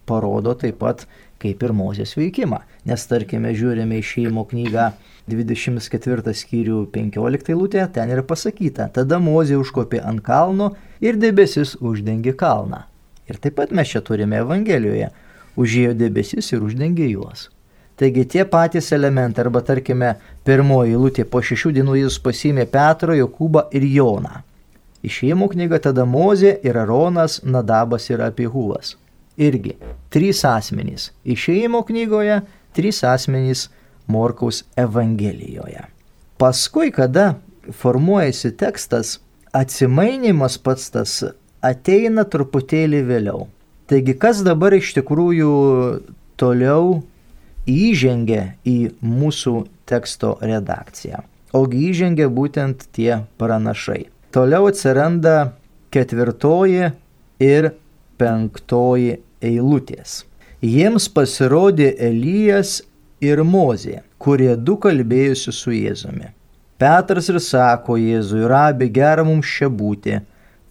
parodo 0.08 0.54
taip 0.56 0.80
pat 0.80 1.04
kaip 1.42 1.62
ir 1.62 1.74
Mozės 1.76 2.16
veikimą. 2.18 2.62
Nes 2.88 3.04
tarkime, 3.10 3.52
žiūrime 3.56 4.00
į 4.00 4.06
šeimo 4.10 4.44
knygą 4.50 4.90
24 5.28 6.34
skyrių 6.34 6.84
15 6.94 7.56
lūtė, 7.58 7.84
ten 7.92 8.12
yra 8.14 8.24
pasakyta, 8.26 8.88
tada 8.94 9.20
Mozė 9.22 9.58
užkopė 9.60 10.00
ant 10.04 10.24
kalno 10.24 10.72
ir 11.04 11.20
debesis 11.20 11.76
uždengė 11.80 12.34
kalną. 12.38 12.84
Ir 13.28 13.36
taip 13.42 13.58
pat 13.60 13.74
mes 13.76 13.90
čia 13.90 14.00
turime 14.00 14.40
Evangelijoje, 14.40 15.10
užėjo 15.60 15.94
debesis 15.98 16.52
ir 16.54 16.64
uždengė 16.64 17.10
juos. 17.12 17.48
Taigi 17.98 18.24
tie 18.30 18.44
patys 18.46 18.92
elementai, 18.94 19.42
arba 19.42 19.60
tarkime, 19.66 20.12
pirmoji 20.46 20.94
lūtė 20.94 21.24
po 21.26 21.42
šešių 21.42 21.72
dienų 21.80 21.96
Jėzus 21.98 22.20
pasimė 22.22 22.68
Petrą, 22.70 23.16
Jokūbą 23.18 23.66
ir 23.74 23.84
Joną. 23.90 24.44
Išėjimo 25.02 25.48
knyga 25.50 25.80
tada 25.82 26.06
Mozė 26.06 26.54
ir 26.62 26.78
Aronas, 26.78 27.40
Nadabas 27.42 28.06
ir 28.10 28.22
Apihuvas. 28.22 28.94
Irgi 29.38 29.76
trys 30.10 30.42
asmenys. 30.48 31.12
Išėjimo 31.22 31.84
knygoje 31.86 32.40
trys 32.74 33.04
asmenys 33.06 33.68
Morkaus 34.10 34.64
Evangelijoje. 34.76 35.84
Paskui, 36.38 36.90
kada 36.94 37.36
formuojasi 37.74 38.52
tekstas, 38.58 39.18
atsimainimas 39.52 40.58
pats 40.58 40.90
tas 40.94 41.14
ateina 41.64 42.24
truputėlį 42.28 43.02
vėliau. 43.06 43.46
Taigi, 43.88 44.14
kas 44.20 44.42
dabar 44.46 44.74
iš 44.76 44.92
tikrųjų 44.98 45.52
toliau 46.38 47.00
įžengia 47.68 48.54
į 48.68 48.78
mūsų 49.04 49.54
teksto 49.88 50.36
redakciją. 50.42 51.22
Ogi 51.56 51.88
įžengia 51.90 52.28
būtent 52.32 52.88
tie 52.92 53.22
pranašai. 53.40 54.08
Toliau 54.34 54.68
atsiranda 54.68 55.54
ketvirtoji 55.94 56.90
ir 57.40 57.70
penktoji 58.20 59.16
eilutės. 59.44 60.24
Jiems 60.64 61.06
pasirodė 61.14 61.92
Elijas 62.02 62.80
ir 63.22 63.42
Mozė, 63.46 64.02
kurie 64.18 64.54
du 64.56 64.76
kalbėjusi 64.80 65.54
su 65.54 65.74
Jėzumi. 65.74 66.32
Petras 66.78 67.28
ir 67.30 67.40
sako 67.42 67.96
Jėzui, 67.98 68.44
rabi 68.50 68.88
gera 68.94 69.24
mums 69.26 69.46
čia 69.50 69.70
būti, 69.70 70.20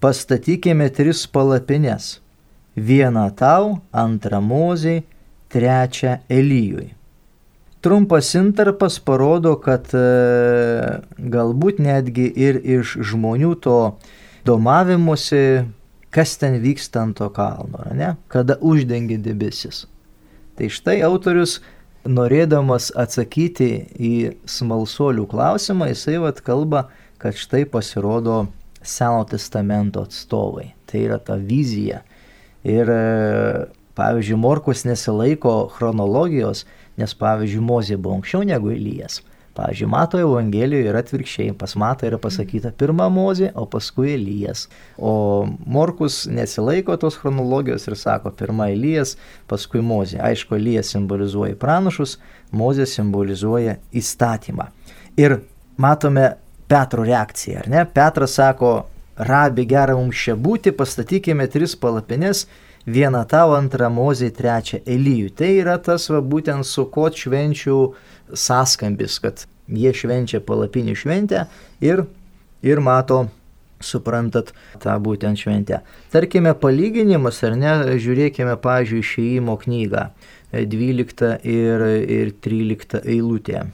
pastatykime 0.03 0.87
tris 0.95 1.25
palapines. 1.27 2.17
Vieną 2.77 3.29
tau, 3.35 3.79
antrą 3.91 4.39
Mozei 4.43 5.01
trečią 5.49 6.19
Elyjui. 6.29 6.91
Trumpas 7.81 8.33
intarpas 8.35 8.97
parodo, 8.99 9.55
kad 9.61 9.87
e, 9.95 10.03
galbūt 11.17 11.77
netgi 11.79 12.25
ir 12.35 12.57
iš 12.59 12.97
žmonių 13.11 13.53
to 13.63 13.77
domavimuose, 14.47 15.67
kas 16.17 16.33
ten 16.41 16.57
vyksta 16.63 17.05
ant 17.05 17.19
to 17.19 17.29
kalno, 17.29 17.85
ne? 17.93 18.15
kada 18.33 18.57
uždengia 18.65 19.21
debesis. 19.21 19.85
Tai 20.57 20.71
štai 20.73 21.03
autorius, 21.05 21.59
norėdamas 22.07 22.89
atsakyti 22.97 23.69
į 24.01 24.13
smalsuolių 24.49 25.27
klausimą, 25.29 25.91
jisai 25.91 26.17
vad 26.23 26.41
kalba, 26.41 26.87
kad 27.21 27.37
štai 27.37 27.67
pasirodo 27.69 28.47
Seno 28.87 29.25
testamento 29.27 30.05
atstovai. 30.05 30.71
Tai 30.87 30.99
yra 31.03 31.17
ta 31.19 31.35
vizija. 31.35 31.99
Ir 32.63 32.87
Pavyzdžiui, 33.97 34.37
Morkus 34.37 34.85
nesilaiko 34.85 35.67
chronologijos, 35.73 36.65
nes, 37.01 37.13
pavyzdžiui, 37.17 37.63
Mozė 37.65 37.97
buvo 37.97 38.19
anksčiau 38.19 38.45
negu 38.45 38.69
Elijas. 38.69 39.23
Pavyzdžiui, 39.57 39.89
Mato 39.89 40.19
Evangelijoje 40.21 40.89
yra 40.91 41.01
atvirkščiai, 41.01 41.55
pas 41.57 41.73
Mato 41.79 42.05
yra 42.05 42.19
pasakyta 42.21 42.69
pirma 42.77 43.07
Mozė, 43.09 43.49
o 43.57 43.65
paskui 43.65 44.11
Elijas. 44.13 44.67
O 45.01 45.47
Morkus 45.65 46.25
nesilaiko 46.29 46.93
tos 47.01 47.17
chronologijos 47.17 47.87
ir 47.89 47.95
sako 47.97 48.29
pirma 48.37 48.69
Elijas, 48.73 49.15
paskui 49.49 49.81
Mozė. 49.81 50.19
Aišku, 50.29 50.59
Elijas 50.59 50.93
simbolizuoja 50.93 51.57
pranašus, 51.57 52.19
Mozė 52.53 52.85
simbolizuoja 52.89 53.79
įstatymą. 53.97 54.69
Ir 55.17 55.39
matome 55.81 56.35
Petro 56.69 57.07
reakciją, 57.07 57.63
ar 57.63 57.73
ne? 57.73 57.83
Petras 57.97 58.37
sako, 58.37 58.75
rabi 59.17 59.65
gera 59.65 59.97
mums 59.97 60.21
čia 60.21 60.37
būti, 60.37 60.75
pastatykime 60.77 61.49
tris 61.49 61.73
palapines 61.79 62.45
vieną 62.87 63.23
tau, 63.27 63.53
antrą 63.57 63.89
mozį, 63.91 64.31
trečią 64.37 64.81
Elyjų. 64.87 65.31
Tai 65.37 65.49
yra 65.61 65.77
tas 65.83 66.07
va, 66.11 66.21
būtent 66.23 66.67
su 66.67 66.87
ko 66.91 67.09
švenčių 67.11 67.79
sąskambis, 68.33 69.19
kad 69.23 69.43
jie 69.67 69.91
švenčia 69.93 70.39
palapinių 70.43 70.95
šventę 70.95 71.45
ir, 71.83 72.05
ir 72.63 72.79
mato, 72.83 73.25
suprantat, 73.83 74.53
tą 74.81 74.95
būtent 75.03 75.37
šventę. 75.37 75.81
Tarkime, 76.13 76.55
palyginimas, 76.57 77.43
ar 77.45 77.57
ne, 77.59 77.73
žiūrėkime, 77.99 78.55
pažiūrėjau, 78.63 79.03
išėjimo 79.03 79.57
knygą 79.65 80.07
12 80.55 81.35
ir, 81.43 81.83
ir 82.07 82.31
13 82.41 83.03
eilutė. 83.03 83.67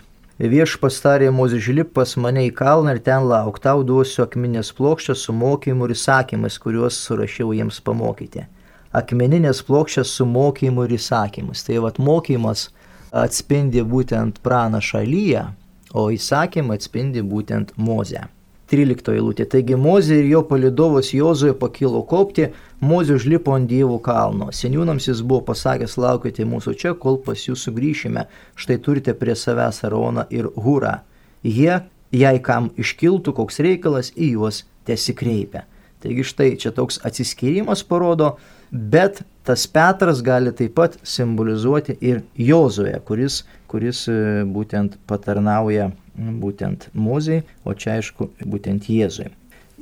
Vieš 0.44 0.74
pastarė 0.82 1.30
mūsų 1.32 1.60
žlip 1.62 1.94
pas 1.96 2.16
mane 2.18 2.48
į 2.48 2.52
kalną 2.58 2.98
ir 2.98 3.04
ten 3.06 3.30
lauk, 3.30 3.62
tau 3.64 3.86
duosiu 3.86 4.26
akminės 4.26 4.74
plokštę 4.76 5.14
su 5.16 5.32
mokymu 5.38 5.86
ir 5.86 5.94
įsakymais, 5.94 6.58
kuriuos 6.60 6.98
surašiau 7.06 7.54
jiems 7.54 7.78
pamokyti 7.86 8.48
akmeninės 8.94 9.64
plokščias 9.68 10.14
su 10.18 10.28
mokymu 10.30 10.86
ir 10.88 10.96
įsakymus. 11.00 11.66
Tai 11.68 11.82
vad 11.88 12.00
mokymas 12.00 12.70
atspindi 13.14 13.84
būtent 13.86 14.40
pranašą 14.46 15.04
Lyją, 15.08 15.48
o 15.94 16.08
įsakymą 16.14 16.78
atspindi 16.78 17.22
būtent 17.22 17.76
Mozę. 17.78 18.28
13 18.74 19.14
eilutė. 19.14 19.46
Taigi 19.50 19.78
Mozė 19.78 20.18
ir 20.22 20.30
jo 20.32 20.42
palidovas 20.50 21.12
Jozoje 21.14 21.54
pakilo 21.60 22.02
kopti, 22.10 22.48
Mozė 22.82 23.18
užlipo 23.20 23.54
ant 23.54 23.70
dievų 23.70 24.00
kalno. 24.06 24.50
Seniūnams 24.56 25.10
jis 25.12 25.22
buvo 25.22 25.44
pasakęs, 25.52 25.98
laukite 26.02 26.48
mūsų 26.48 26.74
čia, 26.80 26.94
kol 26.98 27.20
pas 27.22 27.44
jūs 27.48 27.68
sugrįšime. 27.68 28.26
Štai 28.56 28.80
turite 28.82 29.14
prie 29.20 29.36
savęs 29.38 29.84
Aroną 29.86 30.26
ir 30.34 30.50
Hurą. 30.56 31.02
Jie, 31.44 31.84
jei 32.16 32.42
kam 32.42 32.72
iškiltų 32.80 33.36
koks 33.38 33.62
reikalas, 33.62 34.14
į 34.16 34.34
juos 34.38 34.64
tesikreipia. 34.88 35.68
Taigi 36.04 36.26
štai 36.28 36.50
čia 36.60 36.74
toks 36.76 37.00
atsiskyrimas 37.08 37.86
parodo, 37.88 38.34
bet 38.72 39.22
tas 39.48 39.66
Petras 39.72 40.22
gali 40.26 40.52
taip 40.56 40.76
pat 40.76 40.98
simbolizuoti 41.08 41.96
ir 42.04 42.24
Jozoje, 42.36 42.98
kuris, 43.08 43.44
kuris 43.72 44.08
e, 44.12 44.18
būtent 44.44 44.98
patarnauja 45.08 45.92
būtent 46.18 46.90
Mozei, 46.94 47.42
o 47.66 47.74
čia 47.74 47.98
aišku 47.98 48.30
būtent 48.46 48.90
Jėzui. 48.90 49.32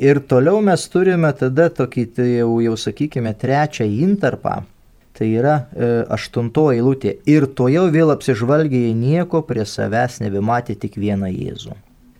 Ir 0.01 0.21
toliau 0.23 0.61
mes 0.63 0.83
turime 0.89 1.29
tada 1.37 1.67
tokį, 1.69 2.05
tai 2.15 2.27
jau, 2.29 2.53
jau 2.63 2.77
sakykime, 2.79 3.33
trečią 3.37 3.85
intarpą, 3.85 4.61
tai 5.17 5.27
yra 5.35 5.55
e, 5.57 5.89
aštuntoji 6.15 6.79
eilutė. 6.79 7.17
Ir 7.29 7.49
to 7.57 7.67
jau 7.69 7.87
vėl 7.91 8.13
apsižvalgė 8.13 8.85
jie 8.87 8.93
nieko 8.97 9.43
prie 9.45 9.65
savęs 9.67 10.21
nebematė 10.23 10.77
tik 10.79 10.95
vieną 10.97 11.29
Jėzų. 11.33 11.75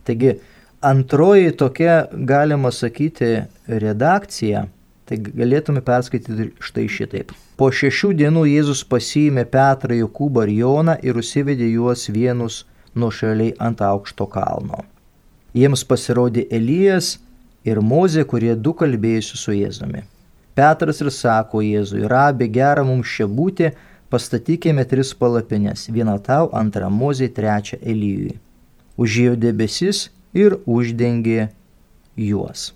Taigi 0.05 0.36
antroji 0.81 1.51
tokia, 1.57 2.05
galima 2.11 2.71
sakyti, 2.71 3.33
redakcija 3.67 4.67
Tai 5.11 5.17
galėtume 5.19 5.81
perskaityti 5.83 6.53
štai 6.63 6.85
šitaip. 6.88 7.33
Po 7.59 7.67
šešių 7.67 8.13
dienų 8.15 8.45
Jėzus 8.47 8.85
pasiėmė 8.88 9.43
Petrą, 9.51 9.97
Jokūbą 9.97 10.45
ir 10.45 10.51
Joną 10.61 10.93
ir 11.03 11.17
užsivedė 11.19 11.67
juos 11.73 12.05
vienus 12.15 12.61
nuošaliai 12.95 13.51
ant 13.59 13.83
aukšto 13.83 14.29
kalno. 14.31 14.85
Jiems 15.51 15.83
pasirodė 15.83 16.45
Elijas 16.47 17.17
ir 17.67 17.81
Mozė, 17.83 18.23
kurie 18.23 18.53
du 18.55 18.71
kalbėjusi 18.71 19.41
su 19.41 19.57
Jėzumi. 19.57 20.05
Petras 20.55 21.03
ir 21.03 21.11
sako 21.11 21.59
Jėzui, 21.65 22.07
rabi 22.07 22.47
gera 22.47 22.88
mums 22.88 23.11
čia 23.11 23.27
būti, 23.27 23.73
pastatykime 24.07 24.88
tris 24.88 25.11
palapines, 25.11 25.89
vieną 25.91 26.21
tau, 26.23 26.47
antrą 26.55 26.88
Mozė, 26.88 27.27
trečią 27.35 27.81
Elijui. 27.83 28.38
Užėjo 28.95 29.35
debesis 29.35 30.05
ir 30.33 30.59
uždengė 30.65 31.50
juos 32.15 32.71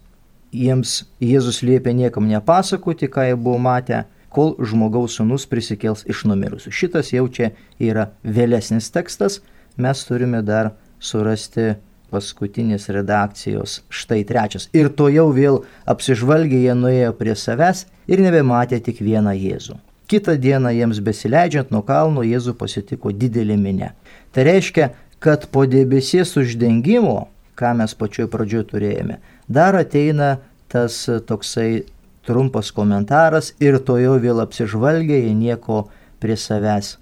jiems 0.55 1.03
Jėzus 1.24 1.62
liepė 1.65 1.93
niekam 1.95 2.27
nepasakoti, 2.29 3.09
ką 3.12 3.29
jie 3.29 3.35
buvo 3.35 3.59
matę, 3.62 4.05
kol 4.31 4.55
žmogaus 4.59 5.17
sunus 5.19 5.45
prisikels 5.47 6.03
iš 6.12 6.25
numirusių. 6.29 6.71
Šitas 6.71 7.12
jau 7.13 7.27
čia 7.31 7.51
yra 7.79 8.09
vėlesnis 8.24 8.91
tekstas, 8.91 9.41
mes 9.77 10.03
turime 10.07 10.41
dar 10.43 10.74
surasti 11.00 11.75
paskutinės 12.12 12.88
redakcijos 12.93 13.81
štai 13.89 14.21
trečias. 14.27 14.69
Ir 14.75 14.91
to 14.93 15.09
jau 15.12 15.29
vėl 15.35 15.63
apsižvalgė 15.89 16.62
jie 16.67 16.75
nuėjo 16.77 17.15
prie 17.19 17.35
savęs 17.35 17.85
ir 18.07 18.24
nebematė 18.24 18.79
tik 18.83 19.01
vieną 19.03 19.35
Jėzų. 19.35 19.79
Kitą 20.05 20.35
dieną 20.38 20.69
jiems 20.75 21.00
besileidžiant 21.01 21.71
nuo 21.74 21.81
kalno 21.81 22.21
Jėzų 22.24 22.53
pasitiko 22.59 23.09
didelė 23.09 23.57
minė. 23.57 23.95
Tai 24.35 24.45
reiškia, 24.45 24.91
kad 25.19 25.47
po 25.50 25.63
debesies 25.65 26.35
uždengimo, 26.38 27.25
ką 27.59 27.74
mes 27.79 27.95
pačioj 27.97 28.29
pradžioje 28.31 28.69
turėjome, 28.74 29.19
dar 29.47 29.77
ateina 29.79 30.38
tas 30.71 31.05
toksai 31.27 31.85
trumpas 32.25 32.71
komentaras 32.74 33.53
ir 33.62 33.77
to 33.85 33.97
jau 34.01 34.17
vėl 34.21 34.41
apsižvalgė, 34.43 35.21
jie 35.27 35.33
nieko 35.38 35.85
prie 36.19 36.38
savęs 36.39 36.95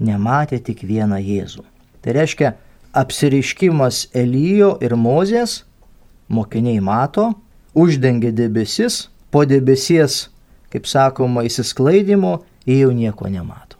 nematė, 0.00 0.60
tik 0.64 0.82
vieną 0.88 1.20
Jėzų. 1.20 1.64
Tai 2.00 2.14
reiškia, 2.16 2.54
apsiriškimas 2.96 4.08
Elyjo 4.16 4.74
ir 4.80 4.96
Mozės 4.96 5.60
mokiniai 6.30 6.80
mato, 6.80 7.32
uždengia 7.74 8.32
debesis, 8.32 9.08
po 9.30 9.44
debesies, 9.44 10.28
kaip 10.70 10.86
sakoma, 10.86 11.44
įsisklaidimo, 11.46 12.40
jie 12.66 12.80
jau 12.80 12.94
nieko 12.94 13.28
nemato. 13.30 13.76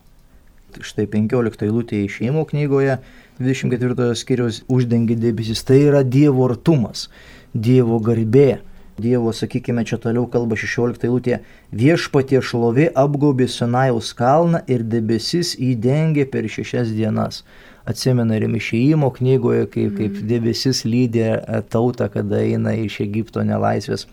Štai 0.80 1.08
15 1.10 1.66
eilutė 1.66 2.04
išėjimo 2.06 2.44
knygoje 2.50 3.00
24 3.40 4.14
skyrius 4.14 4.62
uždengia 4.68 5.16
debesis. 5.16 5.64
Tai 5.64 5.78
yra 5.80 6.02
Dievo 6.04 6.44
artumas, 6.49 7.09
Dievo 7.54 8.00
garbė. 8.04 8.61
Dievo, 9.00 9.32
sakykime, 9.32 9.85
čia 9.88 9.97
toliau 9.97 10.26
kalba 10.28 10.59
16 10.61 11.06
eilutė, 11.09 11.38
viešpatie 11.73 12.42
šlovė 12.44 12.90
apgaubė 13.00 13.47
Sinajaus 13.49 14.11
kalną 14.18 14.61
ir 14.68 14.85
debesis 14.85 15.54
įdengė 15.56 16.26
per 16.28 16.49
šešias 16.52 16.92
dienas. 16.92 17.40
Atsimena 17.88 18.37
ir 18.37 18.44
išėjimo 18.44 19.09
knygoje, 19.16 19.70
kaip, 19.73 19.94
kaip 19.97 20.18
mhm. 20.18 20.26
debesis 20.28 20.85
lydė 20.85 21.30
tautą, 21.73 22.11
kada 22.12 22.42
eina 22.44 22.76
iš 22.76 23.00
Egipto 23.06 23.40
nelaisvės. 23.47 24.04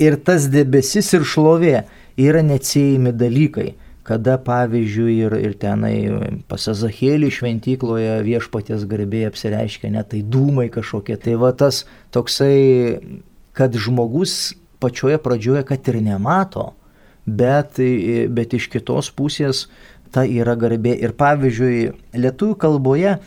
Ir 0.00 0.16
tas 0.22 0.46
debesis 0.52 1.10
ir 1.16 1.26
šlovė 1.26 1.80
yra 2.20 2.44
neatsiejami 2.46 3.10
dalykai 3.10 3.72
kada 4.06 4.38
pavyzdžiui 4.40 5.16
ir, 5.26 5.36
ir 5.38 5.54
tenai 5.60 5.94
pas 6.48 6.64
Azachėlį 6.72 7.30
šventykloje 7.36 8.20
viešpatės 8.26 8.86
garbė 8.88 9.26
apsireiškia, 9.28 9.92
net 9.92 10.10
tai 10.14 10.22
dūmai 10.24 10.68
kažkokie. 10.72 11.18
Tai 11.20 11.36
va 11.42 11.52
tas 11.52 11.84
toksai, 12.14 12.54
kad 13.56 13.76
žmogus 13.76 14.54
pačioje 14.80 15.20
pradžioje, 15.20 15.64
kad 15.68 15.92
ir 15.92 16.00
nemato, 16.04 16.70
bet, 17.26 17.80
bet 18.32 18.56
iš 18.56 18.70
kitos 18.72 19.12
pusės 19.12 19.66
ta 20.14 20.24
yra 20.24 20.56
garbė. 20.58 20.96
Ir 20.96 21.14
pavyzdžiui, 21.20 21.92
lietuvių 22.16 22.56
kalboje 22.60 23.18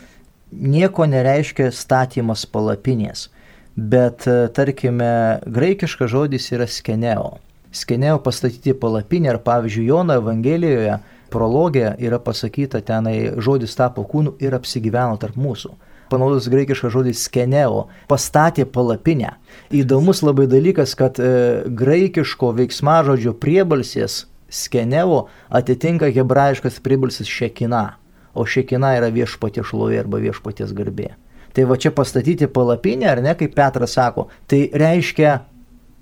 nieko 0.53 1.05
nereiškia 1.09 1.69
statymas 1.73 2.47
palapinės, 2.49 3.29
bet 3.77 4.25
tarkime, 4.57 5.13
graikiškas 5.45 6.11
žodis 6.13 6.51
yra 6.53 6.67
skeneo 6.69 7.37
skenėjo 7.73 8.19
pastatyti 8.23 8.75
palapinę 8.77 9.33
ir 9.33 9.41
pavyzdžiui 9.43 9.87
Jono 9.89 10.17
Evangelijoje 10.21 10.99
prologė 11.33 11.93
yra 12.01 12.19
pasakyta 12.21 12.83
tenai 12.85 13.33
žodis 13.41 13.73
tapo 13.77 14.05
kūnu 14.09 14.35
ir 14.43 14.53
apsigyveno 14.57 15.17
tarp 15.21 15.39
mūsų. 15.39 15.73
Panaudotas 16.11 16.49
graikiškas 16.51 16.93
žodis 16.93 17.23
skeneo, 17.25 17.87
pastatė 18.11 18.67
palapinę. 18.69 19.33
Įdomus 19.73 20.21
labai 20.21 20.45
dalykas, 20.51 20.93
kad 20.99 21.17
e, 21.17 21.63
graikiško 21.65 22.51
veiksmažodžio 22.59 23.33
priebalsės 23.41 24.27
skeneo 24.53 25.23
atitinka 25.49 26.11
hebrajiškas 26.13 26.77
priebalsis 26.85 27.31
šekina, 27.31 27.95
o 28.37 28.45
šekina 28.45 28.93
yra 28.99 29.09
viešpatė 29.15 29.65
šlovė 29.65 30.03
arba 30.03 30.21
viešpatės 30.21 30.75
garbė. 30.77 31.15
Tai 31.53 31.65
va 31.69 31.77
čia 31.81 31.93
pastatyti 31.93 32.49
palapinę, 32.49 33.09
ar 33.09 33.21
ne, 33.25 33.33
kaip 33.37 33.57
Petras 33.57 33.97
sako, 33.97 34.27
tai 34.49 34.67
reiškia 34.69 35.39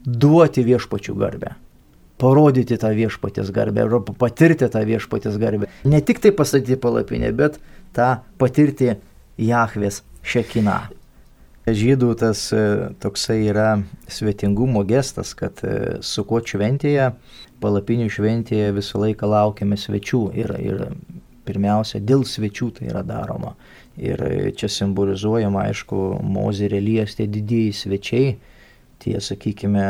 duoti 0.03 0.63
viešpačių 0.67 1.19
garbę 1.19 1.55
parodyti 2.21 2.77
tą 2.81 2.93
viešpatės 2.95 3.51
garbę, 3.55 3.85
arba 3.87 4.15
patirti 4.21 4.69
tą 4.69 4.85
viešpatės 4.87 5.37
garbę. 5.41 5.69
Ne 5.89 6.01
tik 6.05 6.21
tai 6.23 6.33
pastatyti 6.35 6.77
palapinę, 6.81 7.33
bet 7.33 7.59
tą 7.97 8.17
patirti 8.41 8.95
Jahvės 9.41 10.03
šekiną. 10.21 10.79
Žydų 11.61 12.15
tas 12.17 12.47
e, 12.57 12.61
toksai 13.01 13.43
yra 13.51 13.67
svetingumo 14.09 14.81
gestas, 14.89 15.35
kad 15.37 15.61
e, 15.61 15.99
su 16.01 16.23
kuo 16.25 16.41
šventėje, 16.41 17.11
palapinių 17.61 18.09
šventėje 18.09 18.71
visą 18.73 19.01
laiką 19.03 19.29
laukiame 19.29 19.77
svečių 19.77 20.21
ir, 20.41 20.55
ir 20.57 20.81
pirmiausia 21.45 22.01
dėl 22.01 22.25
svečių 22.25 22.71
tai 22.79 22.89
yra 22.89 23.03
daroma. 23.05 23.53
Ir 24.01 24.23
čia 24.57 24.71
simbolizuojama, 24.71 25.67
aišku, 25.69 25.99
Mozė 26.25 26.69
ir 26.69 26.77
Elijas 26.79 27.17
tie 27.19 27.27
didieji 27.29 27.75
svečiai, 27.77 28.33
tie, 29.01 29.17
sakykime, 29.23 29.85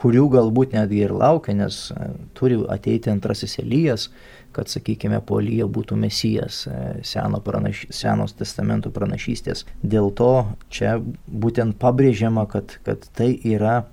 kurių 0.00 0.26
galbūt 0.34 0.74
netgi 0.76 1.04
ir 1.06 1.14
laukia, 1.14 1.54
nes 1.56 1.88
e, 1.94 2.10
turi 2.36 2.58
ateiti 2.72 3.12
antrasis 3.12 3.58
Elijas, 3.62 4.08
kad, 4.56 4.70
sakykime, 4.70 5.20
po 5.26 5.38
Elijo 5.42 5.68
būtų 5.70 5.98
mesijas 6.00 6.64
e, 6.66 6.78
seno 7.06 7.42
pranaš, 7.44 7.84
senos 7.94 8.34
testamentų 8.38 8.92
pranašystės. 8.94 9.64
Dėl 9.82 10.10
to 10.18 10.32
čia 10.72 10.96
būtent 11.26 11.78
pabrėžiama, 11.82 12.46
kad, 12.50 12.78
kad 12.86 13.06
tai 13.16 13.32
yra 13.46 13.84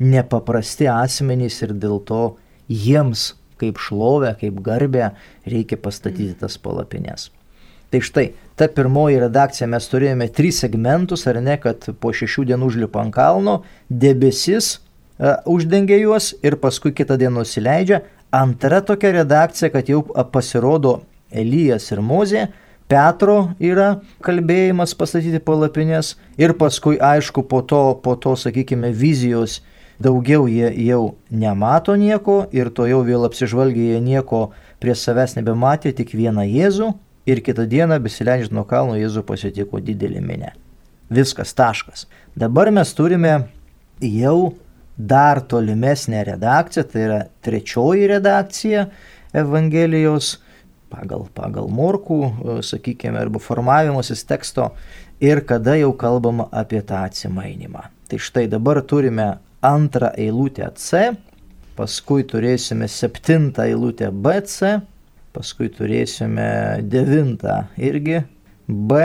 nepaprasti 0.00 0.88
asmenys 0.88 1.60
ir 1.66 1.76
dėl 1.76 2.00
to 2.08 2.22
jiems 2.70 3.34
kaip 3.60 3.80
šlovę, 3.82 4.32
kaip 4.40 4.62
garbę 4.64 5.10
reikia 5.44 5.76
pastatyti 5.76 6.38
tas 6.40 6.56
palapines. 6.56 7.28
Tai 7.90 8.00
štai, 8.06 8.26
ta 8.54 8.68
pirmoji 8.70 9.18
redakcija 9.18 9.66
mes 9.70 9.88
turėjome 9.90 10.28
tris 10.30 10.60
segmentus, 10.62 11.26
ar 11.26 11.40
ne, 11.42 11.56
kad 11.58 11.88
po 11.98 12.12
šešių 12.14 12.46
dienų 12.52 12.68
užlipa 12.70 13.02
ant 13.02 13.14
kalno, 13.16 13.56
debesis 13.90 14.76
uh, 14.76 15.40
uždengia 15.50 15.98
juos 15.98 16.30
ir 16.46 16.54
paskui 16.62 16.94
kitą 16.94 17.18
dieną 17.18 17.42
nusileidžia. 17.42 18.04
Antra 18.30 18.78
tokia 18.86 19.10
redakcija, 19.18 19.72
kad 19.74 19.90
jau 19.90 20.04
pasirodo 20.30 21.00
Elijas 21.34 21.90
ir 21.90 21.98
Mozė, 21.98 22.46
Petro 22.90 23.52
yra 23.62 24.00
kalbėjimas 24.22 24.94
pastatyti 24.98 25.42
palapinės 25.42 26.14
ir 26.38 26.54
paskui, 26.58 26.96
aišku, 26.98 27.42
po 27.50 27.62
to, 27.62 27.82
po 28.02 28.16
to, 28.18 28.36
sakykime, 28.38 28.90
vizijos 28.94 29.60
daugiau 30.02 30.46
jie 30.50 30.70
jau 30.86 31.14
nemato 31.30 31.94
nieko 31.98 32.44
ir 32.54 32.70
to 32.74 32.86
jau 32.90 33.02
vėl 33.06 33.26
apsižvalgė, 33.26 33.92
jie 33.92 34.00
nieko 34.02 34.48
prie 34.82 34.94
savęs 34.94 35.36
nebematė, 35.38 35.92
tik 35.94 36.14
vieną 36.18 36.46
Jėzų 36.46 36.94
ir 37.30 37.42
kitą 37.46 37.66
dieną 37.70 38.00
besileidžiant 38.02 38.54
nuo 38.56 38.66
kalno 38.68 38.98
Jėzų 38.98 39.24
pasitiko 39.28 39.80
didelį 39.84 40.24
minę. 40.24 40.52
Viskas, 41.10 41.54
taškas. 41.58 42.06
Dabar 42.38 42.70
mes 42.74 42.92
turime 42.94 43.32
jau 44.02 44.54
dar 44.96 45.40
tolimesnę 45.40 46.22
redakciją, 46.24 46.84
tai 46.86 47.02
yra 47.06 47.20
trečioji 47.42 48.06
redakcija 48.10 48.86
Evangelijos 49.32 50.36
pagal, 50.90 51.26
pagal 51.34 51.70
morkų, 51.70 52.20
sakykime, 52.66 53.18
arba 53.20 53.40
formavimusis 53.42 54.24
teksto 54.26 54.70
ir 55.22 55.42
kada 55.46 55.76
jau 55.78 55.92
kalbama 55.96 56.48
apie 56.52 56.82
tą 56.86 57.04
atsimainimą. 57.06 57.86
Tai 58.10 58.18
štai 58.18 58.46
dabar 58.50 58.82
turime 58.82 59.36
antrą 59.62 60.10
eilutę 60.18 60.66
C, 60.76 61.12
paskui 61.78 62.24
turėsime 62.26 62.88
septintą 62.90 63.68
eilutę 63.70 64.10
BC, 64.10 64.80
paskui 65.36 65.70
turėsime 65.72 66.80
devintą 66.82 67.64
irgi 67.78 68.22
B, 68.68 69.00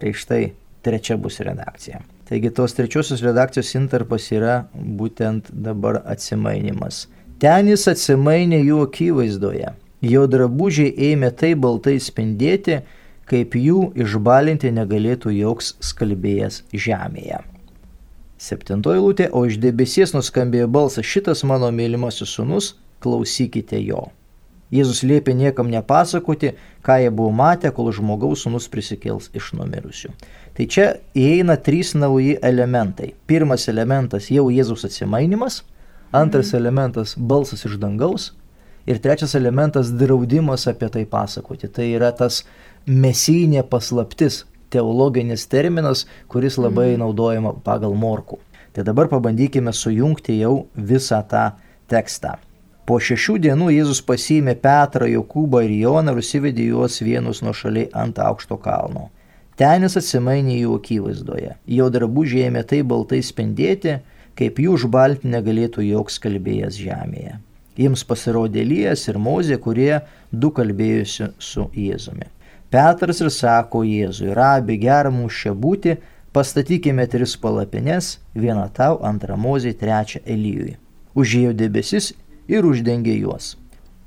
tai 0.00 0.14
štai 0.16 0.42
trečia 0.82 1.16
bus 1.20 1.40
redakcija. 1.40 2.02
Taigi 2.28 2.50
tos 2.54 2.74
trečiosios 2.76 3.22
redakcijos 3.24 3.74
intarpas 3.76 4.30
yra 4.32 4.62
būtent 4.72 5.50
dabar 5.52 6.00
atsimainimas. 6.08 7.06
Ten 7.42 7.68
jis 7.68 7.88
atsimainė 7.90 8.62
jų 8.62 8.82
akivaizdoje. 8.86 9.72
Jo 10.02 10.26
drabužiai 10.30 10.94
ėmė 11.12 11.30
taip 11.38 11.60
baltai 11.62 11.98
spindėti, 12.02 12.80
kaip 13.28 13.54
jų 13.58 13.92
išbalinti 14.02 14.72
negalėtų 14.74 15.34
joks 15.36 15.74
skalbėjas 15.84 16.62
žemėje. 16.72 17.42
Septintoji 18.42 19.02
lūtė, 19.04 19.28
o 19.30 19.44
iš 19.46 19.60
debesies 19.62 20.16
nuskambėjo 20.16 20.66
balsas 20.66 21.06
šitas 21.06 21.44
mano 21.46 21.68
mylimasis 21.70 22.32
sunus, 22.34 22.72
klausykite 23.02 23.78
jo. 23.84 24.08
Jėzus 24.72 25.02
liepė 25.04 25.34
niekam 25.36 25.68
nepasakoti, 25.68 26.54
ką 26.84 26.96
jie 27.02 27.10
buvo 27.12 27.32
matę, 27.36 27.70
kol 27.76 27.90
žmogaus 27.92 28.46
sunus 28.46 28.70
prisikels 28.72 29.28
iš 29.36 29.52
numirusių. 29.58 30.12
Tai 30.56 30.66
čia 30.68 30.86
įeina 31.16 31.58
trys 31.60 31.92
nauji 31.96 32.38
elementai. 32.44 33.12
Pirmas 33.28 33.68
elementas 33.68 34.30
jau 34.32 34.46
Jėzus 34.52 34.86
atsimainimas, 34.88 35.62
antras 36.12 36.52
mhm. 36.52 36.62
elementas 36.62 37.16
balsas 37.16 37.66
iš 37.68 37.76
dangaus 37.80 38.30
ir 38.88 38.98
trečias 38.98 39.36
elementas 39.38 39.92
draudimas 39.92 40.66
apie 40.68 40.88
tai 40.92 41.04
pasakoti. 41.08 41.68
Tai 41.68 41.86
yra 41.88 42.12
tas 42.16 42.42
mesijinė 42.86 43.66
paslaptis, 43.68 44.42
teologinis 44.72 45.44
terminas, 45.52 46.06
kuris 46.32 46.56
labai 46.56 46.94
mhm. 46.94 47.04
naudojama 47.04 47.54
pagal 47.64 47.92
morkų. 47.92 48.40
Tai 48.72 48.86
dabar 48.88 49.10
pabandykime 49.12 49.72
sujungti 49.76 50.38
jau 50.40 50.64
visą 50.72 51.20
tą 51.28 51.50
tekstą. 51.92 52.38
Po 52.86 52.98
šešių 52.98 53.36
dienų 53.44 53.68
Jėzus 53.76 54.02
pasiėmė 54.06 54.56
Petrą, 54.62 55.06
Jokūbą 55.06 55.62
ir 55.66 55.74
Joną 55.84 56.14
ir 56.14 56.22
užsivedė 56.22 56.66
juos 56.72 56.98
vienus 57.04 57.42
nuo 57.46 57.54
šaliai 57.54 57.90
ant 57.94 58.18
aukšto 58.18 58.58
kalno. 58.62 59.08
Ten 59.56 59.86
jis 59.86 59.98
atsimainė 60.00 60.56
jų 60.58 60.78
akivaizdoje. 60.80 61.54
Jo 61.66 61.88
drabužiai 61.94 62.48
ėmė 62.48 62.64
taip 62.66 62.88
baltai 62.90 63.22
spindėti, 63.22 64.00
kaip 64.38 64.58
jų 64.58 64.74
užbalti 64.78 65.30
negalėtų 65.30 65.86
joks 65.86 66.18
kalbėjęs 66.22 66.80
žemėje. 66.82 67.38
Jiems 67.78 68.02
pasirodė 68.04 68.64
Lyjas 68.66 69.06
ir 69.08 69.18
Mozė, 69.22 69.60
kurie 69.62 70.00
du 70.32 70.50
kalbėjusi 70.52 71.30
su 71.38 71.68
Jėzumi. 71.76 72.26
Petras 72.72 73.20
ir 73.22 73.30
sako 73.30 73.84
Jėzui, 73.86 74.32
rabi, 74.34 74.80
gera 74.80 75.12
mums 75.12 75.38
čia 75.38 75.54
būti, 75.54 76.00
Pastatykime 76.32 77.04
tris 77.12 77.34
palapines, 77.36 78.06
vieną 78.32 78.70
tau, 78.72 78.94
antrą 79.04 79.34
mozį, 79.36 79.74
trečią 79.76 80.22
Elyjui. 80.24 80.78
Užėjo 81.12 81.50
debesis 81.52 82.06
ir 82.48 82.66
uždengė 82.66 83.14
juos. 83.20 83.56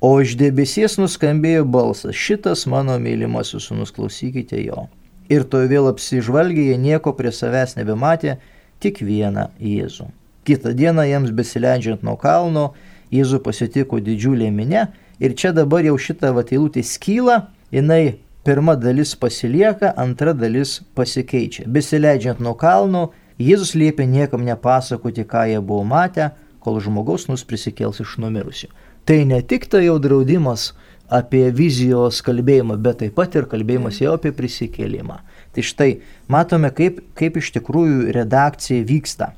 O 0.00 0.18
iš 0.20 0.36
debesies 0.36 0.98
nuskambėjo 1.00 1.64
balsas, 1.64 2.16
šitas 2.16 2.66
mano 2.68 2.98
mylimasis 3.00 3.70
sunus, 3.70 3.92
klausykite 3.96 4.60
jo. 4.60 4.86
Ir 5.32 5.46
to 5.50 5.62
vėl 5.66 5.88
apsižvalgė, 5.90 6.68
jie 6.70 6.76
nieko 6.78 7.14
prie 7.16 7.32
savęs 7.34 7.74
nebematė, 7.78 8.36
tik 8.80 9.00
vieną 9.02 9.48
Jėzų. 9.58 10.10
Kitą 10.46 10.74
dieną 10.78 11.08
jiems 11.08 11.32
besileidžiant 11.34 12.04
nuo 12.06 12.14
kalno, 12.20 12.68
Jėzų 13.10 13.40
pasitiko 13.42 13.98
didžiulė 14.02 14.52
minė 14.54 14.86
ir 15.18 15.34
čia 15.34 15.50
dabar 15.56 15.86
jau 15.86 15.96
šita 15.98 16.30
vateilutė 16.36 16.84
skyla, 16.86 17.48
jinai 17.74 18.18
pirma 18.46 18.76
dalis 18.78 19.16
pasilieka, 19.18 19.94
antra 19.98 20.36
dalis 20.36 20.80
pasikeičia. 20.94 21.66
Besileidžiant 21.66 22.42
nuo 22.42 22.54
kalno, 22.54 23.08
Jėzus 23.36 23.74
liepia 23.76 24.06
niekam 24.08 24.46
nepasakoti, 24.46 25.26
ką 25.28 25.42
jie 25.50 25.58
buvo 25.60 25.82
matę, 25.84 26.30
kol 26.66 26.80
žmogaus 26.82 27.28
nus 27.30 27.46
prisikels 27.46 28.02
iš 28.02 28.18
numirusių. 28.22 28.68
Tai 29.06 29.20
ne 29.30 29.38
tik 29.46 29.68
tai 29.70 29.84
jau 29.86 30.00
draudimas 30.02 30.72
apie 31.06 31.44
vizijos 31.54 32.18
kalbėjimą, 32.26 32.76
bet 32.82 32.98
taip 33.04 33.14
pat 33.14 33.36
ir 33.38 33.46
kalbėjimas 33.46 34.00
jau 34.02 34.16
apie 34.18 34.32
prisikėlimą. 34.34 35.20
Tai 35.54 35.62
štai 35.62 35.90
matome, 36.32 36.72
kaip, 36.74 36.98
kaip 37.14 37.38
iš 37.38 37.52
tikrųjų 37.54 38.10
redakcija 38.16 38.86
vyksta. 38.88 39.30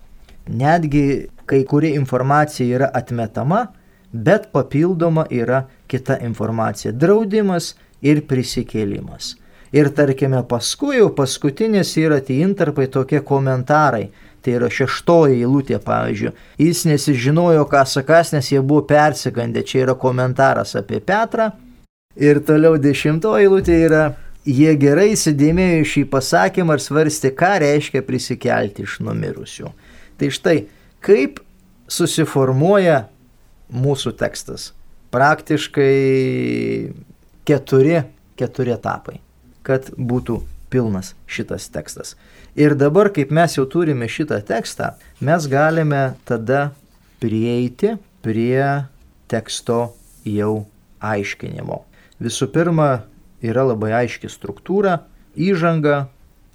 Netgi 0.49 1.29
kai 1.49 1.61
kuri 1.69 1.93
informacija 1.99 2.79
yra 2.79 2.89
atmetama, 2.97 3.67
bet 4.13 4.49
papildoma 4.53 5.27
yra 5.29 5.67
kita 5.89 6.19
informacija- 6.25 6.93
draudimas 7.03 7.75
ir 8.01 8.23
prisikėlimas. 8.23 9.37
Ir 9.73 9.91
tarkime, 9.93 10.41
paskui 10.49 10.97
jau 10.97 11.11
paskutinės 11.13 11.93
yra 12.01 12.21
tie 12.25 12.41
intarpai 12.41 12.87
tokie 12.89 13.21
komentarai. 13.21 14.09
Tai 14.49 14.55
yra 14.57 14.69
šeštoji 14.73 15.43
eilutė, 15.43 15.77
pavyzdžiui. 15.85 16.31
Jis 16.63 16.87
nesižinojo, 16.89 17.67
ką 17.69 17.83
sakas, 17.85 18.31
nes 18.33 18.47
jie 18.49 18.63
buvo 18.65 18.87
persigandę. 18.89 19.61
Čia 19.61 19.83
yra 19.83 19.95
komentaras 20.01 20.73
apie 20.79 21.03
Petrą. 21.05 21.51
Ir 22.17 22.41
toliau 22.49 22.79
dešimtoji 22.81 23.45
eilutė 23.45 23.77
yra, 23.85 24.07
jie 24.49 24.73
gerai 24.81 25.11
įsidėmėjo 25.13 25.85
šį 25.91 26.07
pasakymą 26.15 26.79
ir 26.79 26.85
svarstė, 26.87 27.35
ką 27.37 27.51
reiškia 27.61 28.01
prisikelti 28.09 28.87
iš 28.89 28.97
numirusių. 29.05 29.75
Tai 30.17 30.33
štai, 30.33 30.57
kaip 31.05 31.43
susiformuoja 31.93 33.03
mūsų 33.69 34.15
tekstas. 34.17 34.71
Praktiškai 35.13 35.93
keturi, 37.45 38.01
keturi 38.41 38.79
etapai, 38.81 39.21
kad 39.61 39.93
būtų 39.93 40.41
pilnas 40.73 41.13
šitas 41.29 41.69
tekstas. 41.77 42.17
Ir 42.59 42.75
dabar, 42.75 43.13
kaip 43.15 43.31
mes 43.31 43.53
jau 43.55 43.63
turime 43.71 44.09
šitą 44.11 44.41
tekstą, 44.43 44.97
mes 45.23 45.45
galime 45.47 46.17
tada 46.27 46.73
prieiti 47.23 47.93
prie 48.27 48.89
teksto 49.31 49.93
jau 50.27 50.65
aiškinimo. 50.99 51.85
Visų 52.19 52.51
pirma, 52.51 53.05
yra 53.47 53.63
labai 53.69 53.93
aiški 54.01 54.27
struktūra, 54.27 55.05
įžanga, 55.39 56.09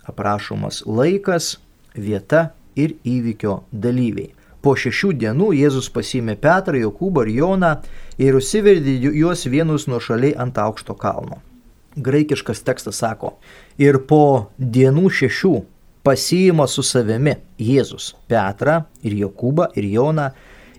aprašomas 0.04 0.84
laikas, 0.84 1.54
vieta 1.96 2.50
ir 2.76 2.98
įvykio 3.08 3.62
dalyviai. 3.72 4.34
Po 4.60 4.76
šešių 4.76 5.16
dienų 5.24 5.54
Jėzus 5.56 5.88
pasimė 5.88 6.36
Petrą, 6.36 6.84
Jokūbą 6.84 7.24
ir 7.24 7.36
Joną 7.38 7.74
ir 8.20 8.36
užsivedė 8.36 9.00
juos 9.08 9.48
vienus 9.48 9.88
nuo 9.88 10.04
šaliai 10.04 10.36
ant 10.36 10.60
aukšto 10.60 11.00
kalno. 11.00 11.40
Graikiškas 11.96 12.64
tekstas 12.68 13.00
sako, 13.00 13.38
ir 13.80 14.04
po 14.10 14.50
dienų 14.60 15.08
šešių 15.08 15.60
pasiima 16.04 16.68
su 16.68 16.84
savimi 16.84 17.38
Jėzus 17.60 18.14
Petrą 18.28 18.84
ir 19.04 19.16
Jokūbą 19.24 19.72
ir 19.80 19.88
Joną 19.96 20.32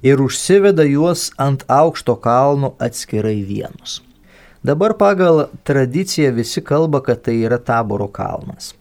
ir 0.05 0.21
užsiveda 0.21 0.85
juos 0.85 1.31
ant 1.41 1.65
aukšto 1.69 2.17
kalno 2.21 2.75
atskirai 2.79 3.41
vienus. 3.49 4.03
Dabar 4.65 4.95
pagal 4.97 5.49
tradiciją 5.65 6.33
visi 6.33 6.61
kalba, 6.65 7.03
kad 7.05 7.23
tai 7.25 7.35
yra 7.45 7.59
taboro 7.61 8.09
kalnas. 8.09 8.75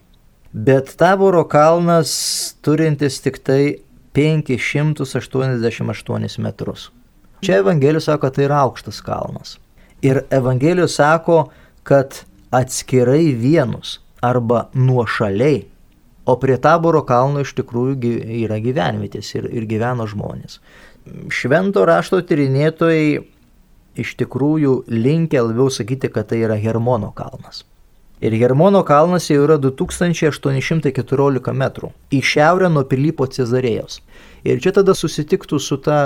Bet 0.53 0.95
taboro 0.99 1.43
kalnas 1.43 2.55
turintis 2.63 3.21
tik 3.23 3.37
tai 3.43 3.75
588 4.15 6.39
metrus. 6.39 6.91
Čia 7.43 7.57
Evangelijus 7.57 8.05
sako, 8.05 8.21
kad 8.21 8.35
tai 8.35 8.45
yra 8.45 8.57
aukštas 8.63 9.01
kalnas. 9.03 9.57
Ir 10.01 10.21
Evangelijus 10.31 10.95
sako, 10.95 11.49
kad 11.83 12.23
atskirai 12.51 13.35
vienus 13.35 13.99
arba 14.21 14.69
nuošaliai, 14.73 15.65
o 16.25 16.37
prie 16.39 16.57
taboro 16.61 17.03
kalno 17.07 17.43
iš 17.43 17.53
tikrųjų 17.57 18.15
yra 18.45 18.59
gyvenvietės 18.63 19.33
ir, 19.35 19.49
ir 19.51 19.67
gyveno 19.69 20.07
žmonės. 20.09 20.59
Švento 21.33 21.83
rašto 21.87 22.21
tyrinėtojai 22.23 23.19
iš 23.99 24.15
tikrųjų 24.21 24.83
linkia 24.89 25.43
labiau 25.43 25.69
sakyti, 25.71 26.09
kad 26.09 26.31
tai 26.31 26.41
yra 26.47 26.57
Hermono 26.57 27.11
kalnas. 27.15 27.65
Ir 28.23 28.31
Hermono 28.39 28.85
kalnas 28.87 29.27
jau 29.27 29.43
yra 29.43 29.57
2814 29.59 31.53
metrų 31.59 31.91
į 32.13 32.21
šiaurę 32.23 32.69
nuo 32.71 32.85
Pilypo 32.87 33.27
Cezarėjos. 33.27 33.99
Ir 34.47 34.63
čia 34.63 34.71
tada 34.79 34.95
susitiktų 34.95 35.59
su 35.59 35.77
ta 35.83 35.99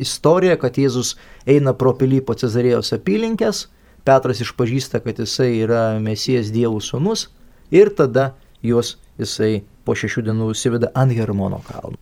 istorija, 0.00 0.56
kad 0.60 0.78
Jėzus 0.80 1.14
eina 1.44 1.76
pro 1.76 1.92
Pilypo 1.96 2.34
Cezarėjos 2.36 2.94
apylinkės, 2.96 3.66
Petras 4.06 4.40
išpažįsta, 4.40 5.00
kad 5.02 5.18
jisai 5.18 5.50
yra 5.64 5.98
Mesijas 5.98 6.52
Dievų 6.54 6.78
sūnus 6.84 7.26
ir 7.74 7.90
tada 7.98 8.36
juos 8.62 8.96
jisai 9.20 9.64
po 9.84 9.94
šešių 9.96 10.26
dienų 10.28 10.50
užsiveda 10.52 10.92
ant 10.94 11.14
Hermono 11.16 11.62
kalno. 11.66 11.98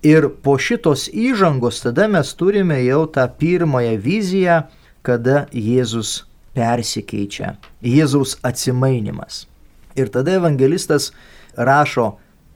Ir 0.00 0.30
po 0.42 0.56
šitos 0.56 1.10
įžangos 1.12 1.82
tada 1.84 2.06
mes 2.08 2.32
turime 2.32 2.78
jau 2.86 3.04
tą 3.04 3.26
pirmąją 3.28 3.98
viziją, 4.00 4.62
kada 5.04 5.44
Jėzus 5.52 6.22
persikeičia, 6.56 7.54
Jėzaus 7.84 8.38
atsimainimas. 8.42 9.44
Ir 9.96 10.08
tada 10.08 10.38
evangelistas 10.38 11.10
rašo, 11.56 12.14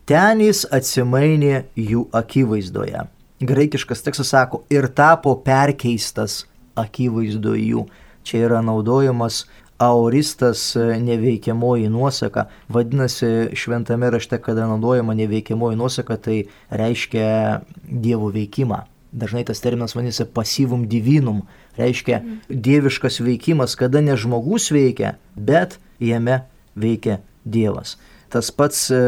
ten 0.09 0.41
jis 0.45 0.65
atsimainė 0.73 1.67
jų 1.77 2.07
akivaizdoje. 2.17 3.05
Graikiškas 3.45 4.05
tekstas 4.07 4.33
sako, 4.33 4.63
ir 4.73 4.89
tapo 4.89 5.35
perkeistas 5.45 6.45
akivaizdoje 6.81 7.69
jų. 7.75 7.85
Čia 8.25 8.47
yra 8.47 8.63
naudojamas 8.65 9.43
auristas 9.79 10.77
neveikiamoji 10.77 11.89
nuosaka. 11.89 12.47
Vadinasi, 12.69 13.27
šventame 13.55 14.11
rašte, 14.11 14.39
kada 14.39 14.67
naudojama 14.67 15.15
neveikiamoji 15.15 15.77
nuosaka, 15.77 16.17
tai 16.17 16.45
reiškia 16.71 17.61
Dievo 17.85 18.31
veikimą. 18.35 18.85
Dažnai 19.15 19.45
tas 19.47 19.61
terminas 19.63 19.95
vadinasi 19.95 20.27
pasyvum 20.35 20.89
divinum, 20.91 21.45
reiškia 21.79 22.19
mm. 22.19 22.39
dieviškas 22.49 23.21
veikimas, 23.23 23.77
kada 23.79 24.03
ne 24.03 24.17
žmogus 24.19 24.73
veikia, 24.75 25.15
bet 25.37 25.79
jame 26.03 26.43
veikia 26.75 27.21
Dievas. 27.45 27.95
Tas 28.29 28.51
pats 28.51 28.89
e, 28.91 29.03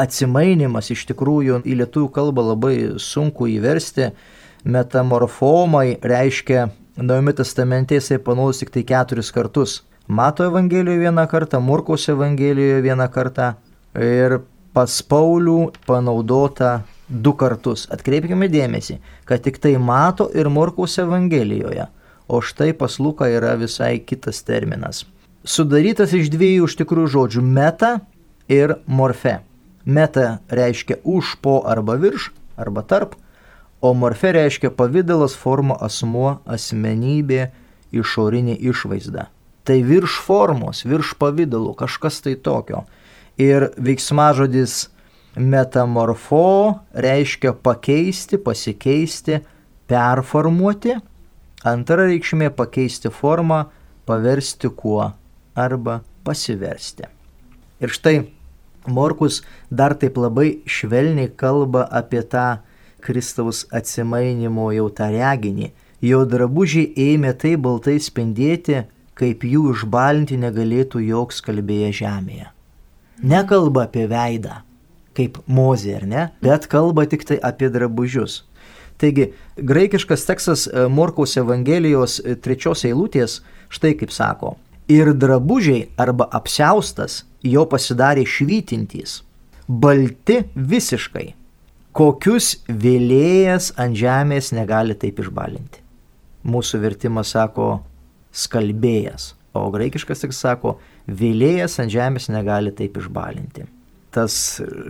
atsimainimas 0.00 0.88
iš 0.94 1.04
tikrųjų 1.10 1.60
į 1.68 1.76
lietuvių 1.82 2.08
kalbą 2.14 2.46
labai 2.54 2.76
sunku 2.96 3.50
įversti. 3.52 4.12
Metamorfomai 4.64 5.98
reiškia, 6.00 6.70
Naujame 6.96 7.32
testamente 7.32 7.96
jisai 7.96 8.18
panaudos 8.20 8.58
tik 8.60 8.70
tai 8.70 8.82
keturis 8.84 9.30
kartus. 9.32 9.80
Mato 10.08 10.44
Evangelijoje 10.44 10.98
vieną 10.98 11.26
kartą, 11.26 11.60
Murkos 11.60 12.08
Evangelijoje 12.08 12.82
vieną 12.82 13.08
kartą 13.08 13.54
ir 13.94 14.40
pas 14.72 15.02
Paulių 15.02 15.72
panaudota 15.86 16.82
du 17.08 17.32
kartus. 17.36 17.86
Atkreipkime 17.92 18.48
dėmesį, 18.48 18.98
kad 19.24 19.42
tik 19.44 19.58
tai 19.62 19.76
mato 19.78 20.30
ir 20.34 20.48
Murkos 20.48 20.98
Evangelijoje 20.98 21.88
o 22.32 22.40
štai 22.40 22.72
pas 22.72 22.98
Luką 22.98 23.26
yra 23.28 23.56
visai 23.60 23.98
kitas 24.00 24.42
terminas. 24.42 25.04
Sudarytas 25.44 26.14
iš 26.16 26.30
dviejų 26.32 26.68
iš 26.68 26.76
tikrųjų 26.80 27.10
žodžių- 27.14 27.42
meta 27.58 28.00
ir 28.48 28.78
morfe. 28.86 29.40
Meta 29.84 30.40
reiškia 30.48 31.02
už, 31.04 31.36
po 31.42 31.62
arba 31.66 31.96
virš, 31.96 32.30
arba 32.56 32.82
tarp, 32.82 33.14
o 33.82 33.92
morfe 33.94 34.32
reiškia 34.32 34.70
pavydalas, 34.70 35.34
forma, 35.34 35.76
asmuo, 35.80 36.38
asmenybė, 36.46 37.50
išorinė 37.92 38.56
išvaizda. 38.60 39.26
Tai 39.64 39.78
virš 39.86 40.18
formos, 40.24 40.82
virš 40.84 41.14
pavydalų, 41.20 41.76
kažkas 41.78 42.20
tai 42.24 42.34
tokio. 42.34 42.82
Ir 43.38 43.70
veiksmažodis 43.78 44.88
metamorfo 45.36 46.80
reiškia 46.92 47.54
pakeisti, 47.62 48.40
pasikeisti, 48.42 49.40
performuoti 49.88 50.98
Antra 51.62 52.08
reikšmė- 52.08 52.50
pakeisti 52.58 53.10
formą, 53.10 53.66
paversti 54.06 54.68
kuo 54.74 55.12
arba 55.54 56.02
pasiversti. 56.24 57.06
Ir 57.80 57.88
štai 57.88 58.26
Morkus 58.86 59.42
dar 59.70 59.94
taip 59.94 60.16
labai 60.16 60.58
švelniai 60.66 61.30
kalba 61.36 61.86
apie 61.88 62.22
tą 62.22 62.58
Kristaus 63.00 63.64
atsimainimo 63.70 64.72
jau 64.74 64.90
tą 64.90 65.06
reginį. 65.14 65.70
Jo 66.02 66.24
drabužiai 66.26 66.90
ėmė 66.96 67.38
taip 67.38 67.60
baltai 67.60 68.00
spindėti, 68.02 68.84
kaip 69.18 69.44
jų 69.44 69.72
išbalinti 69.74 70.38
negalėtų 70.40 71.02
joks 71.06 71.42
kalbėję 71.44 71.92
žemėje. 72.02 72.48
Nekalba 73.22 73.86
apie 73.86 74.06
veidą, 74.10 74.62
kaip 75.16 75.38
mozė, 75.46 75.98
ar 76.00 76.06
ne, 76.08 76.24
bet 76.42 76.66
kalba 76.70 77.04
tik 77.06 77.26
tai 77.28 77.38
apie 77.38 77.68
drabužius. 77.70 78.42
Taigi, 79.02 79.32
graikiškas 79.56 80.24
tekstas 80.28 80.66
e, 80.66 80.86
Morkaus 80.88 81.36
Evangelijos 81.40 82.20
e, 82.22 82.36
trečios 82.38 82.84
eilutės 82.86 83.40
štai 83.72 83.94
kaip 83.98 84.12
sako. 84.14 84.56
Ir 84.90 85.12
drabužiai 85.16 85.88
arba 86.00 86.28
apseustas 86.30 87.22
jo 87.42 87.64
pasidarė 87.70 88.24
švytintys, 88.28 89.20
balti 89.66 90.42
visiškai, 90.54 91.32
kokius 91.96 92.56
vėlėjas 92.68 93.72
ant 93.80 93.96
žemės 93.98 94.52
negali 94.54 94.96
taip 94.98 95.22
išbalinti. 95.22 95.82
Mūsų 96.42 96.82
vertimas 96.82 97.34
sako 97.36 97.80
skalbėjas, 98.32 99.32
o 99.54 99.68
graikiškas 99.72 100.24
tik 100.24 100.34
sako 100.36 100.78
vėlėjas 101.06 101.78
ant 101.82 101.92
žemės 101.92 102.30
negali 102.32 102.72
taip 102.74 102.96
išbalinti. 103.00 103.66
Tas 104.12 104.34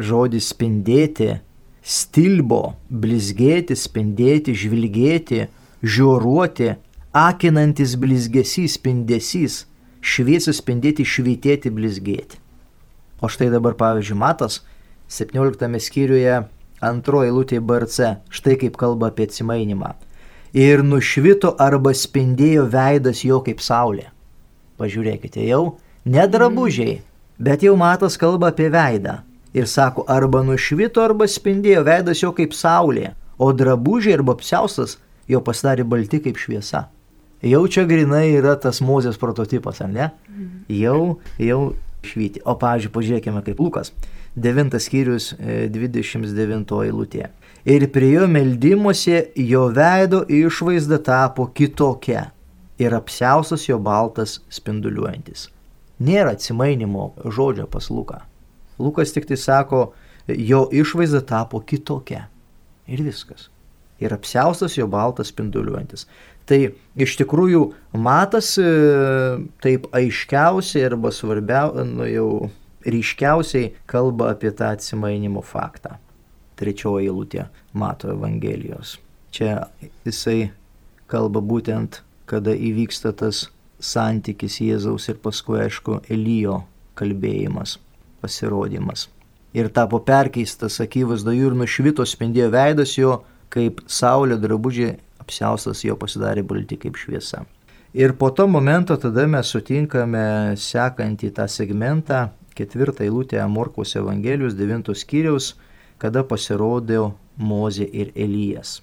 žodis 0.03 0.51
spindėti, 0.51 1.37
stilbo, 1.83 2.77
blizgėti, 2.91 3.77
spindėti, 3.79 4.55
žvilgėti, 4.59 5.47
žiūruoti, 5.83 6.73
akinantis 7.13 7.95
blizgesys, 7.99 8.79
spindesys, 8.79 9.65
šviesiai 10.03 10.55
spindėti, 10.57 11.07
švitėti, 11.07 11.71
blizgėti. 11.75 12.39
O 13.23 13.31
štai 13.31 13.51
dabar, 13.53 13.77
pavyzdžiui, 13.79 14.19
Matas 14.19 14.63
17 15.13 15.79
skyriuje 15.83 16.41
antroji 16.83 17.35
lūtė 17.35 17.61
BRC, 17.63 18.17
štai 18.35 18.57
kaip 18.59 18.79
kalba 18.81 19.13
apie 19.13 19.29
atsimainimą. 19.29 19.93
Ir 20.53 20.83
nušvito 20.85 21.55
arba 21.61 21.95
spindėjo 21.97 22.67
veidas 22.73 23.23
jo 23.25 23.39
kaip 23.45 23.63
saulė. 23.65 24.11
Pažiūrėkite, 24.81 25.41
jau 25.49 25.79
ne 26.05 26.25
drabužiai, 26.29 26.99
bet 27.41 27.65
jau 27.65 27.73
Matas 27.81 28.19
kalba 28.21 28.51
apie 28.53 28.69
veidą. 28.73 29.23
Ir 29.57 29.69
sako, 29.69 30.05
arba 30.09 30.43
nušvito, 30.45 31.01
arba 31.05 31.29
spindėjo 31.29 31.85
veidas 31.89 32.21
jo 32.21 32.33
kaip 32.37 32.53
saulė, 32.57 33.15
o 33.41 33.53
drabužiai 33.53 34.19
arba 34.19 34.37
apsiaustas 34.37 34.99
jo 35.29 35.41
pasidarė 35.45 35.85
balti 35.89 36.21
kaip 36.25 36.41
šviesa. 36.41 36.87
Jau 37.43 37.65
čia 37.67 37.83
grinai 37.89 38.29
yra 38.37 38.55
tas 38.61 38.81
Mozės 38.85 39.17
prototipas, 39.19 39.81
ar 39.83 39.89
ne? 39.91 40.11
Jau, 40.71 41.19
jau 41.43 41.61
švyti. 42.07 42.43
O, 42.45 42.55
pavyzdžiui, 42.61 42.93
pažiūrėkime 42.95 43.43
kaip 43.47 43.61
Lukas. 43.61 43.91
9 44.37 44.79
skyrius 44.81 45.33
29 45.41 46.79
eilutė. 46.87 47.29
Ir 47.65 47.85
prie 47.95 48.17
jo 48.17 48.27
meldymuose 48.27 49.29
jo 49.39 49.69
veido 49.71 50.25
išvaizda 50.27 50.99
tapo 50.99 51.47
kitokia 51.47 52.25
ir 52.83 52.95
apsiausas 52.97 53.69
jo 53.69 53.79
baltas 53.79 54.41
spinduliuojantis. 54.51 55.47
Nėra 56.03 56.35
atsimainimo 56.35 57.13
žodžio 57.23 57.69
pas 57.71 57.87
Luką. 57.91 58.19
Lukas 58.83 59.15
tik 59.15 59.29
tai 59.31 59.39
sako, 59.39 59.93
jo 60.27 60.65
išvaizda 60.75 61.23
tapo 61.23 61.61
kitokia. 61.61 62.27
Ir 62.91 63.05
viskas. 63.07 63.47
Ir 64.03 64.11
apsiaustas 64.11 64.75
jo 64.75 64.89
baltas 64.91 65.31
spinduliuojantis. 65.31 66.09
Tai 66.51 66.59
iš 66.99 67.15
tikrųjų 67.21 67.69
matas 67.95 68.57
e, 68.59 68.67
taip 69.63 69.87
aiškiausiai 69.95 70.89
arba 70.91 71.13
svarbiausiai, 71.15 71.87
nu 71.87 72.09
jau 72.11 72.31
ryškiausiai 72.83 73.71
kalba 73.87 74.33
apie 74.35 74.51
tą 74.51 74.73
atsimainimo 74.75 75.45
faktą. 75.47 76.01
Trečioji 76.63 77.11
eilutė 77.11 77.49
mato 77.75 78.13
Evangelijos. 78.13 78.97
Čia 79.35 79.67
jisai 80.07 80.53
kalba 81.11 81.43
būtent, 81.43 82.03
kada 82.31 82.55
įvyksta 82.55 83.13
tas 83.19 83.49
santykis 83.83 84.61
Jėzaus 84.63 85.09
ir 85.11 85.19
paskui, 85.25 85.59
aišku, 85.65 86.03
Elijo 86.13 86.63
kalbėjimas, 86.99 87.79
pasirodymas. 88.23 89.09
Ir 89.53 89.69
tapo 89.75 89.99
perkeistas 90.01 90.79
akivaizdojų 90.81 91.51
ir 91.51 91.57
nušvito 91.59 92.07
spindėjo 92.09 92.53
veidas 92.55 92.95
jo, 92.97 93.19
kaip 93.53 93.83
saulė 93.91 94.39
drabužiai 94.41 94.95
apsiaustas 95.21 95.83
jo 95.85 95.97
pasidarė 96.01 96.45
balti 96.47 96.79
kaip 96.81 96.97
šviesa. 96.97 97.43
Ir 97.93 98.15
po 98.17 98.31
to 98.33 98.47
momento 98.49 98.97
tada 98.97 99.27
mes 99.29 99.51
sutinkame 99.53 100.55
sekantį 100.57 101.29
tą 101.37 101.45
segmentą, 101.53 102.23
ketvirtą 102.57 103.05
eilutę 103.05 103.43
Morkos 103.49 103.93
Evangelijos 104.01 104.57
devintos 104.57 105.05
skyriaus, 105.05 105.53
kada 106.03 106.25
pasirodė 106.27 106.99
Mozė 107.39 107.87
ir 107.87 108.11
Elijas. 108.19 108.81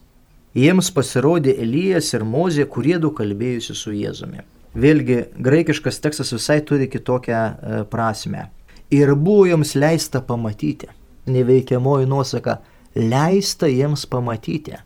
Jiems 0.58 0.90
pasirodė 0.96 1.54
Elijas 1.62 2.14
ir 2.16 2.26
Mozė, 2.26 2.66
kurie 2.66 2.98
du 3.00 3.12
kalbėjusi 3.14 3.76
su 3.78 3.94
Jėzumi. 3.94 4.42
Vėlgi, 4.80 5.20
graikiškas 5.38 6.02
tekstas 6.02 6.34
visai 6.34 6.60
turi 6.66 6.88
kitokią 6.90 7.38
e, 7.38 7.80
prasme. 7.90 8.48
Ir 8.90 9.14
buvo 9.14 9.46
jiems 9.50 9.76
leista 9.78 10.22
pamatyti. 10.26 10.90
Neveikiamoji 11.30 12.10
nuosaka- 12.10 12.62
leista 13.14 13.70
jiems 13.70 14.08
pamatyti 14.10 14.80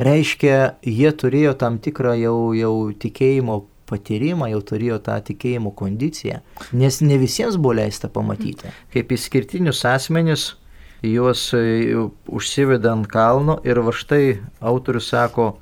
reiškia, 0.00 0.76
jie 0.86 1.10
turėjo 1.12 1.56
tam 1.60 1.78
tikrą 1.82 2.14
jau, 2.20 2.36
jau 2.56 2.74
tikėjimo 3.02 3.60
patyrimą, 3.90 4.48
jau 4.52 4.60
turėjo 4.64 5.00
tą 5.06 5.16
tikėjimo 5.26 5.74
kondiciją, 5.76 6.40
nes 6.72 7.00
ne 7.02 7.18
visiems 7.20 7.58
buvo 7.58 7.76
leista 7.80 8.10
pamatyti. 8.12 8.70
Kaip 8.94 9.12
išskirtinius 9.16 9.82
asmenis, 9.90 10.54
juos 11.02 11.52
e, 11.54 11.94
užsiveda 12.28 12.92
ant 12.92 13.08
kalno 13.08 13.58
ir 13.64 13.80
va 13.84 13.92
štai 13.96 14.40
autorius 14.60 15.10
sako, 15.12 15.54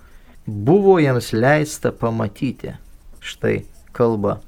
buvo 0.47 0.99
jiems 0.99 1.33
leista 1.33 1.93
pamatyti. 1.93 2.75
Štai 3.21 3.63
kalba 3.93 4.39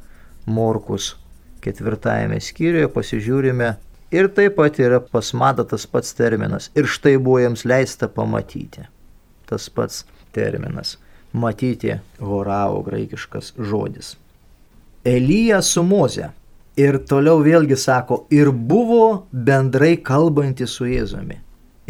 Morkus 0.46 1.14
ketvirtajame 1.60 2.40
skyriuje, 2.40 2.88
pasižiūrime. 2.94 3.74
Ir 4.10 4.30
taip 4.34 4.56
pat 4.58 4.80
yra 4.82 4.98
pasmata 4.98 5.62
tas 5.68 5.84
pats 5.86 6.16
terminas. 6.18 6.70
Ir 6.74 6.88
štai 6.90 7.18
buvo 7.18 7.38
jiems 7.44 7.66
leista 7.68 8.08
pamatyti 8.10 8.88
tas 9.50 9.68
pats 9.70 10.04
terminas. 10.32 10.96
Matyti 11.32 11.94
horao 12.18 12.82
graikiškas 12.82 13.52
žodis. 13.58 14.16
Elija 15.04 15.62
su 15.62 15.82
Moze. 15.82 16.30
Ir 16.78 17.00
toliau 17.08 17.42
vėlgi 17.42 17.76
sako, 17.76 18.24
ir 18.30 18.50
buvo 18.50 19.26
bendrai 19.32 19.96
kalbanti 19.96 20.68
su 20.70 20.86
Jėzumi. 20.86 21.40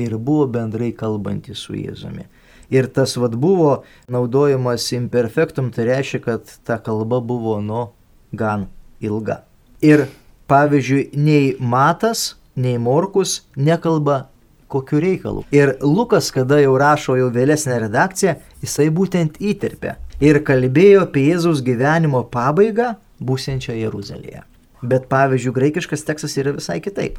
Ir 0.01 0.17
buvo 0.17 0.47
bendrai 0.49 0.93
kalbanti 0.97 1.55
su 1.55 1.77
Jėzumi. 1.77 2.25
Ir 2.71 2.87
tas 2.95 3.17
vad 3.19 3.35
buvo 3.37 3.83
naudojamas 4.09 4.87
imperfektum, 4.95 5.71
tai 5.75 5.89
reiškia, 5.91 6.21
kad 6.25 6.53
ta 6.65 6.79
kalba 6.79 7.21
buvo 7.21 7.59
nu 7.61 7.89
gan 8.33 8.69
ilga. 9.03 9.43
Ir 9.83 10.07
pavyzdžiui, 10.51 11.11
nei 11.19 11.57
Matas, 11.59 12.37
nei 12.57 12.79
Morkus 12.79 13.41
nekalba 13.57 14.29
kokiu 14.71 15.01
reikalu. 15.03 15.45
Ir 15.51 15.75
Lukas, 15.83 16.31
kada 16.31 16.61
jau 16.63 16.77
rašo 16.79 17.17
jau 17.19 17.31
vėlesnę 17.35 17.81
redakciją, 17.87 18.37
jisai 18.63 18.89
būtent 18.95 19.41
įterpė 19.43 19.97
ir 20.23 20.41
kalbėjo 20.47 21.07
apie 21.09 21.27
Jėzaus 21.31 21.65
gyvenimo 21.67 22.23
pabaigą 22.31 22.95
būsiančio 23.21 23.75
Jeruzalėje. 23.77 24.45
Bet 24.83 25.09
pavyzdžiui, 25.13 25.55
graikiškas 25.57 26.07
tekstas 26.09 26.37
yra 26.41 26.55
visai 26.57 26.81
kitaip. 26.81 27.19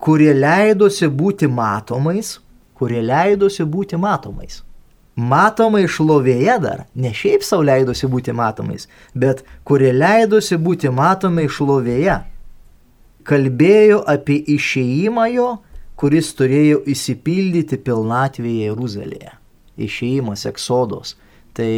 Kurie 0.00 0.32
leidosi 0.34 1.06
būti 1.06 1.46
matomais, 1.50 2.38
kurie 2.74 3.02
leidosi 3.04 3.64
būti 3.64 4.00
matomais. 4.00 4.62
Matomai 5.20 5.84
šlovėje 5.90 6.58
dar, 6.62 6.84
ne 6.94 7.10
šiaip 7.12 7.44
savo 7.44 7.66
leidosi 7.66 8.08
būti 8.08 8.32
matomais, 8.32 8.86
bet 9.14 9.42
kurie 9.68 9.90
leidosi 9.92 10.56
būti 10.56 10.88
matomai 10.88 11.48
šlovėje. 11.50 12.20
Kalbėjo 13.28 14.00
apie 14.08 14.38
išėjimą 14.56 15.26
jo 15.34 15.50
kuris 16.00 16.30
turėjo 16.32 16.80
įsipildyti 16.88 17.76
pilnatvėje 17.84 18.70
Jeruzalėje. 18.70 19.34
Išėjimas, 19.84 20.46
eksodos. 20.48 21.12
Tai 21.56 21.70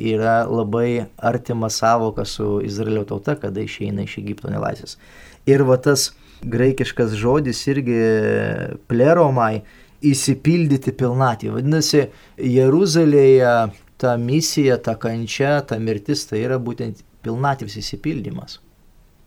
yra 0.00 0.38
labai 0.48 1.06
artima 1.16 1.68
savoka 1.70 2.24
su 2.24 2.60
Izraelio 2.64 3.04
tauta, 3.04 3.36
kada 3.36 3.60
išeina 3.60 4.06
iš 4.06 4.18
Egipto 4.22 4.48
nelaisvės. 4.50 4.96
Ir 5.48 5.66
va 5.68 5.76
tas 5.76 6.10
graikiškas 6.42 7.12
žodis 7.18 7.60
irgi 7.68 7.98
pleromai 8.88 9.62
įsipildyti 10.04 10.94
pilnatvį. 10.96 11.52
Vadinasi, 11.58 12.06
Jeruzalėje 12.38 13.52
ta 13.98 14.14
misija, 14.16 14.78
ta 14.78 14.94
kančia, 14.94 15.58
ta 15.66 15.78
mirtis, 15.82 16.24
tai 16.30 16.44
yra 16.46 16.60
būtent 16.62 17.02
pilnatvės 17.26 17.78
įsipildymas. 17.82 18.60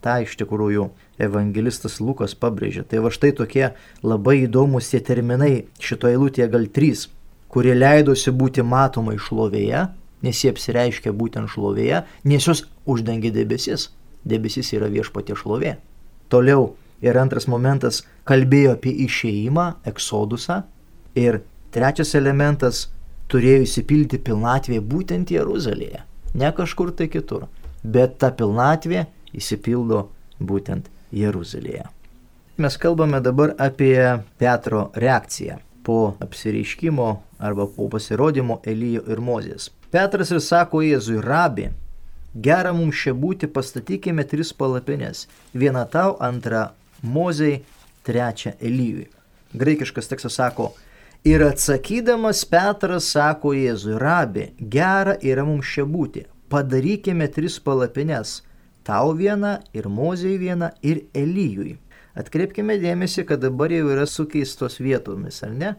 Ta 0.02 0.16
iš 0.24 0.34
tikrųjų 0.40 0.88
evangelistas 1.22 2.00
Lukas 2.02 2.34
pabrėžia. 2.34 2.82
Tai 2.88 3.04
va 3.04 3.12
štai 3.14 3.30
tokie 3.38 3.68
labai 4.02 4.40
įdomus 4.46 4.90
tie 4.90 5.02
terminai 5.04 5.68
šitoje 5.78 6.16
eilutėje 6.16 6.48
gal 6.50 6.66
trys, 6.74 7.06
kurie 7.52 7.74
leidosi 7.76 8.32
būti 8.32 8.64
matomai 8.64 9.18
šlovėje, 9.20 9.86
nes 10.22 10.42
jie 10.44 10.52
apsireiškia 10.54 11.12
būtent 11.12 11.50
šlovėje, 11.52 12.02
nes 12.24 12.46
jos 12.48 12.64
uždengia 12.88 13.32
debesis. 13.34 13.90
Debesis 14.24 14.70
yra 14.76 14.88
viešpatie 14.90 15.36
šlovė. 15.36 15.76
Toliau 16.30 16.72
ir 17.02 17.18
antras 17.18 17.48
momentas 17.50 18.02
kalbėjo 18.28 18.76
apie 18.76 18.94
išėjimą, 19.06 19.66
eksodusą. 19.90 20.62
Ir 21.18 21.42
trečias 21.74 22.14
elementas 22.14 22.86
turėjo 23.32 23.66
įsipilti 23.66 24.20
pilnatvė 24.22 24.78
būtent 24.80 25.32
Jeruzalėje, 25.34 26.04
ne 26.38 26.52
kažkur 26.56 26.94
tai 26.96 27.08
kitur. 27.12 27.48
Bet 27.82 28.20
ta 28.22 28.30
pilnatvė 28.30 29.06
įsipildo 29.34 30.06
būtent 30.38 30.88
Jeruzalėje. 31.12 31.88
Mes 32.62 32.76
kalbame 32.78 33.18
dabar 33.24 33.56
apie 33.58 33.96
Petro 34.38 34.90
reakciją 34.94 35.58
po 35.82 36.14
apsireiškimo 36.22 37.08
arba 37.42 37.66
po 37.66 37.88
pasirodymo 37.90 38.60
Elyjo 38.64 39.02
ir 39.10 39.20
Mozės. 39.20 39.70
Petras 39.90 40.30
ir 40.30 40.40
sako 40.40 40.80
Jėzui, 40.86 41.18
rabi, 41.24 41.66
gera 42.34 42.70
mums 42.72 43.00
čia 43.02 43.12
būti, 43.18 43.50
pastatykime 43.50 44.24
tris 44.30 44.54
palapinės. 44.54 45.26
Vieną 45.52 45.82
tau, 45.90 46.14
antrą 46.22 46.68
Mozei, 47.02 47.64
trečią 48.06 48.54
Elyjui. 48.62 49.08
Graikiškas 49.58 50.08
tekstas 50.08 50.38
sako, 50.38 50.70
ir 51.26 51.42
atsakydamas 51.44 52.44
Petras 52.48 53.10
sako 53.12 53.56
Jėzui, 53.58 53.98
rabi, 53.98 54.52
gera 54.58 55.18
yra 55.20 55.44
mums 55.44 55.74
čia 55.74 55.84
būti, 55.84 56.28
padarykime 56.48 57.28
tris 57.34 57.58
palapinės. 57.58 58.40
Tau 58.86 59.12
vieną 59.18 59.58
ir 59.74 59.90
Mozei 59.90 60.38
vieną 60.38 60.72
ir 60.82 61.04
Elyjui. 61.14 61.76
Atkreipkime 62.18 62.78
dėmesį, 62.82 63.24
kad 63.28 63.40
dabar 63.42 63.72
jau 63.72 63.88
yra 63.94 64.06
sukeistos 64.10 64.80
vietomis, 64.82 65.42
ar 65.46 65.52
ne? 65.54 65.70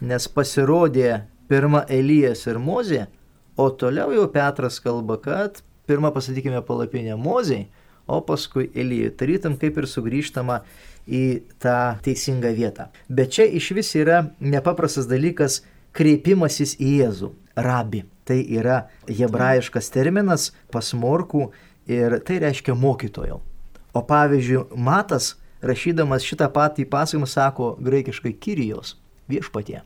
Nes 0.00 0.26
pasirodė 0.28 1.22
pirma 1.48 1.86
Elijas 1.88 2.44
ir 2.50 2.58
Mozė, 2.60 3.06
o 3.56 3.70
toliau 3.70 4.12
jau 4.12 4.26
Petras 4.28 4.76
kalba, 4.84 5.16
kad 5.16 5.62
pirmą 5.88 6.10
pasakykime 6.12 6.60
palapinę 6.66 7.16
Mozei, 7.16 7.68
o 8.06 8.20
paskui 8.20 8.68
Elijui. 8.74 9.14
Tarytum 9.16 9.56
kaip 9.56 9.78
ir 9.80 9.86
sugrįžtama 9.88 10.60
į 11.08 11.22
tą 11.62 11.96
teisingą 12.04 12.52
vietą. 12.54 12.90
Bet 13.08 13.32
čia 13.38 13.46
iš 13.48 13.70
vis 13.78 13.94
yra 13.96 14.26
nepaprastas 14.40 15.08
dalykas 15.08 15.62
kreipimasis 15.96 16.76
į 16.76 16.92
Jėzų, 17.00 17.32
rabi. 17.56 18.04
Tai 18.26 18.36
yra 18.36 18.82
hebrajiškas 19.08 19.88
terminas 19.94 20.50
pasmorkų 20.74 21.48
ir 21.88 22.18
tai 22.26 22.40
reiškia 22.44 22.76
mokytojo. 22.76 23.40
O 23.96 24.04
pavyzdžiui, 24.04 24.66
Matas 24.76 25.36
rašydamas 25.64 26.26
šitą 26.26 26.50
patį 26.52 26.84
pasakymą 26.90 27.30
sako 27.30 27.72
graikiškai 27.80 28.36
Kyrijos 28.36 28.96
viešpatie. 29.30 29.82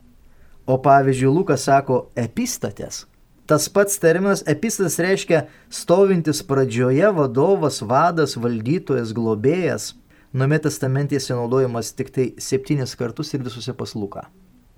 O 0.69 0.77
pavyzdžiui, 0.81 1.31
Lukas 1.33 1.65
sako 1.67 2.05
epistatės. 2.15 3.05
Tas 3.49 3.67
pats 3.67 3.97
terminas 3.99 4.43
epistatas 4.47 4.99
reiškia 5.01 5.41
stovintis 5.73 6.39
pradžioje 6.47 7.09
vadovas, 7.17 7.81
vadas, 7.81 8.37
valdytojas, 8.39 9.11
globėjas. 9.17 9.89
Nuome 10.31 10.61
testamentėse 10.63 11.35
naudojamas 11.35 11.89
tik 11.97 12.13
tai 12.15 12.29
septynis 12.39 12.95
kartus 12.95 13.33
ir 13.35 13.43
visuose 13.43 13.73
pas 13.75 13.95
Luką. 13.97 14.23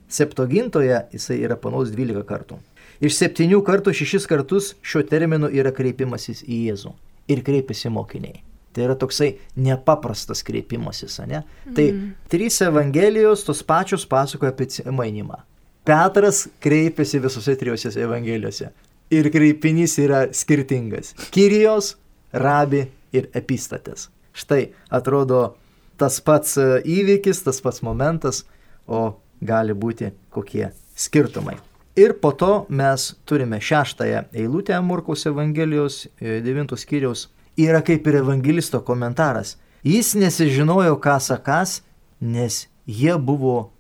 Septogintoje 0.10 1.04
jisai 1.14 1.44
yra 1.46 1.60
panaus 1.60 1.92
12 1.94 2.24
kartų. 2.30 2.58
Iš 3.04 3.20
septynių 3.20 3.62
kartų 3.68 3.94
šešis 4.00 4.26
kartus 4.32 4.72
šiuo 4.82 5.04
terminu 5.10 5.52
yra 5.52 5.74
kreipimasis 5.76 6.42
į 6.48 6.64
Jėzų 6.70 6.96
ir 7.34 7.46
kreipiasi 7.46 7.92
mokiniai. 7.94 8.42
Tai 8.74 8.88
yra 8.88 8.96
toksai 9.00 9.36
nepaprastas 9.56 10.44
kreipimasis, 10.46 11.20
ne? 11.28 11.44
Mm. 11.44 11.74
Tai 11.78 11.88
mhm. 11.92 12.14
trys 12.30 12.62
Evangelijos 12.66 13.46
tos 13.48 13.64
pačios 13.64 14.06
pasakoja 14.10 14.54
apie 14.54 14.92
mainimą. 14.92 15.44
Petras 15.86 16.48
kreipiasi 16.64 17.20
visose 17.20 17.56
trijose 17.60 17.92
Evangelijose. 18.02 18.72
Ir 19.12 19.30
kreipinys 19.32 19.98
yra 20.00 20.26
skirtingas. 20.34 21.12
Kyrijos, 21.36 21.98
rabi 22.34 22.88
ir 23.14 23.28
epistatės. 23.38 24.08
Štai 24.34 24.72
atrodo 24.90 25.54
tas 26.00 26.18
pats 26.26 26.58
e, 26.58 26.80
įvykis, 26.90 27.44
tas 27.46 27.62
pats 27.62 27.84
momentas, 27.86 28.44
o 28.88 29.20
gali 29.44 29.76
būti 29.78 30.10
kokie 30.34 30.72
skirtumai. 30.96 31.60
Ir 32.00 32.16
po 32.18 32.32
to 32.34 32.66
mes 32.74 33.12
turime 33.30 33.60
šeštąją 33.62 34.24
eilutę 34.34 34.80
Morkaus 34.82 35.28
Evangelijos 35.30 36.08
9 36.20 36.74
e, 36.74 36.80
skyriaus 36.82 37.28
yra 37.58 37.84
kaip 37.84 38.08
ir 38.08 38.22
evangelisto 38.22 38.82
komentaras. 38.86 39.58
Jis 39.84 40.14
nesižinojo, 40.16 40.96
ką 41.04 41.18
sakas, 41.20 41.82
nes 42.22 42.68
jie 42.88 43.18
buvo 43.18 43.72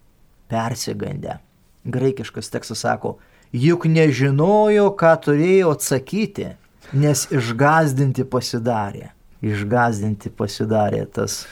persigandę. 0.51 1.39
Graikiškas 1.85 2.51
tekstas 2.51 2.83
sako, 2.83 3.17
juk 3.51 3.87
nežinojo, 3.87 4.89
ką 4.99 5.13
turėjo 5.25 5.73
atsakyti, 5.77 6.53
nes 6.93 7.25
išgazdinti 7.31 8.25
pasidarė. 8.29 9.11
Išgazdinti 9.43 10.31
pasidarė 10.31 11.05
tas 11.11 11.43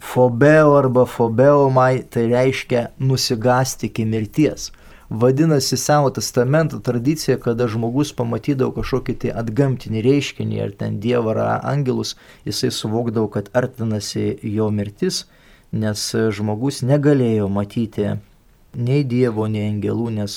fobeo 0.00 0.74
arba 0.76 1.06
fobeomai, 1.08 2.02
tai 2.08 2.26
reiškia 2.32 2.88
nusigasti 3.00 3.88
iki 3.88 4.04
mirties. 4.08 4.70
Vadinasi, 5.10 5.76
Seno 5.76 6.10
testamento 6.10 6.78
tradicija, 6.78 7.34
kada 7.42 7.66
žmogus 7.66 8.12
pamatydavo 8.14 8.70
kažkokį 8.76 9.14
tai 9.24 9.32
atgamtinį 9.42 10.02
reiškinį, 10.06 10.58
ar 10.62 10.74
ten 10.78 11.00
dievą 11.02 11.32
ar 11.32 11.40
angelus, 11.66 12.12
jisai 12.46 12.70
suvokdavo, 12.70 13.26
kad 13.34 13.48
artinasi 13.52 14.36
jo 14.46 14.68
mirtis, 14.70 15.24
nes 15.72 16.04
žmogus 16.36 16.84
negalėjo 16.86 17.48
matyti 17.50 18.12
nei 18.74 19.02
dievo, 19.02 19.48
nei 19.50 19.64
angelų, 19.72 20.12
nes, 20.20 20.36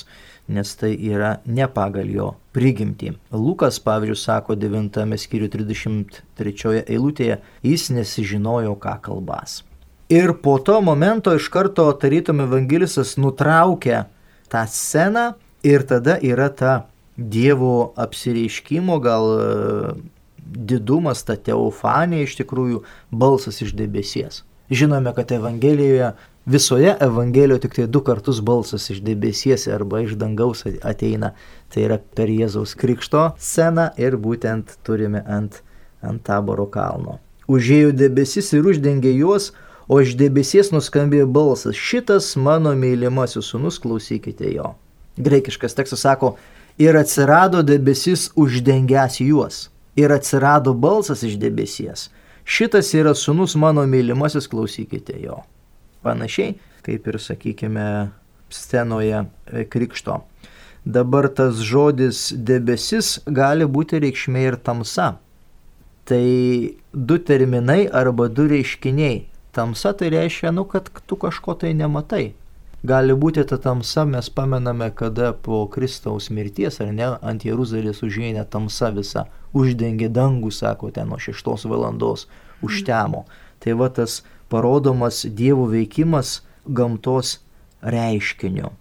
nes 0.50 0.74
tai 0.82 0.96
yra 0.98 1.36
ne 1.46 1.70
pagal 1.70 2.10
jo 2.10 2.32
prigimtį. 2.58 3.14
Lukas, 3.30 3.78
pavyzdžiui, 3.78 4.18
sako 4.24 4.58
9 4.58 5.22
skyrių 5.22 5.52
33 5.54 6.82
eilutėje, 6.88 7.38
jis 7.62 7.86
nesižinojo, 7.94 8.74
ką 8.82 8.98
kalbas. 9.06 9.62
Ir 10.10 10.34
po 10.42 10.58
to 10.58 10.82
momento 10.82 11.32
iš 11.38 11.54
karto 11.54 11.86
tarytum 11.94 12.42
evangelistas 12.44 13.16
nutraukia 13.22 14.08
tą 14.54 14.66
sceną 14.70 15.34
ir 15.66 15.86
tada 15.90 16.20
yra 16.22 16.50
ta 16.50 16.74
Dievo 17.18 17.94
apsireiškimo 17.96 18.98
gal 19.00 19.28
e, 19.38 19.94
didumas, 20.42 21.22
ta 21.28 21.36
teofanija 21.38 22.26
iš 22.26 22.40
tikrųjų 22.40 22.80
balsas 23.14 23.62
iš 23.62 23.76
debesies. 23.78 24.42
Žinome, 24.74 25.14
kad 25.14 25.32
Evangelijoje, 25.32 26.14
visoje 26.50 26.96
Evangelijoje 27.06 27.62
tik 27.68 27.76
tai 27.78 27.86
du 27.86 28.02
kartus 28.02 28.42
balsas 28.42 28.90
iš 28.90 29.04
debesies 29.06 29.68
arba 29.70 30.02
iš 30.02 30.16
dangaus 30.18 30.66
ateina. 30.82 31.36
Tai 31.70 31.86
yra 31.86 32.00
per 32.02 32.34
Jėzaus 32.34 32.74
krikšto 32.80 33.28
sceną 33.38 33.92
ir 34.02 34.18
būtent 34.18 34.74
turime 34.82 35.22
ant, 35.30 35.62
ant 36.02 36.26
taboro 36.26 36.66
kalno. 36.66 37.20
Užėjo 37.46 37.94
debesis 37.94 38.50
ir 38.58 38.66
uždengė 38.66 39.14
juos, 39.14 39.52
o 39.88 40.00
iš 40.02 40.16
debesies 40.20 40.72
nuskambėjo 40.74 41.28
balsas, 41.28 41.78
šitas 41.78 42.34
mano 42.40 42.74
mylimasis 42.78 43.52
sunus, 43.52 43.80
klausykite 43.84 44.54
jo. 44.54 44.74
Greikiškas 45.18 45.76
tekstas 45.78 46.06
sako, 46.06 46.36
ir 46.78 46.98
atsirado 46.98 47.62
debesis 47.66 48.30
uždengęs 48.40 49.20
juos, 49.22 49.68
ir 49.96 50.14
atsirado 50.16 50.74
balsas 50.74 51.24
iš 51.24 51.38
debesies, 51.42 52.10
šitas 52.46 52.94
yra 52.98 53.14
sunus 53.16 53.56
mano 53.56 53.86
mylimasis, 53.88 54.48
klausykite 54.48 55.20
jo. 55.22 55.42
Panašiai, 56.04 56.58
kaip 56.84 57.08
ir 57.08 57.20
sakykime, 57.22 57.88
scenoje 58.52 59.24
e, 59.24 59.66
krikšto. 59.66 60.20
Dabar 60.84 61.30
tas 61.32 61.62
žodis 61.64 62.34
debesis 62.36 63.22
gali 63.26 63.66
būti 63.66 64.02
reikšmė 64.04 64.42
ir 64.50 64.58
tamsa. 64.60 65.14
Tai 66.04 66.26
du 66.92 67.18
terminai 67.24 67.86
arba 67.88 68.28
du 68.28 68.50
reiškiniai 68.52 69.22
Tamsa 69.54 69.94
tai 69.94 70.10
reiškia, 70.10 70.52
nu, 70.52 70.66
kad 70.66 70.90
tu 71.06 71.16
kažko 71.16 71.54
tai 71.62 71.76
nematai. 71.78 72.34
Gali 72.84 73.14
būti 73.16 73.46
ta 73.48 73.56
tamsa, 73.62 74.04
mes 74.04 74.28
pamename, 74.34 74.90
kada 74.92 75.30
po 75.46 75.62
Kristaus 75.72 76.32
mirties, 76.34 76.82
ar 76.84 76.90
ne, 76.92 77.06
ant 77.22 77.46
Jeruzalės 77.46 78.02
užėnė 78.04 78.44
tamsa 78.52 78.90
visa, 78.92 79.28
uždengė 79.56 80.10
dangų, 80.12 80.52
sako, 80.52 80.90
ten 80.92 81.08
nuo 81.14 81.20
6 81.22 81.68
valandos 81.72 82.26
užtemo. 82.66 83.24
Tai 83.64 83.78
va 83.80 83.88
tas 83.88 84.24
parodomas 84.52 85.22
Dievo 85.24 85.70
veikimas 85.72 86.42
gamtos 86.66 87.38
reiškiniu. 87.80 88.74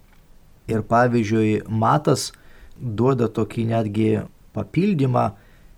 Ir 0.72 0.82
pavyzdžiui, 0.88 1.62
Matas 1.68 2.32
duoda 2.80 3.28
tokį 3.28 3.68
netgi 3.70 4.10
papildymą, 4.56 5.28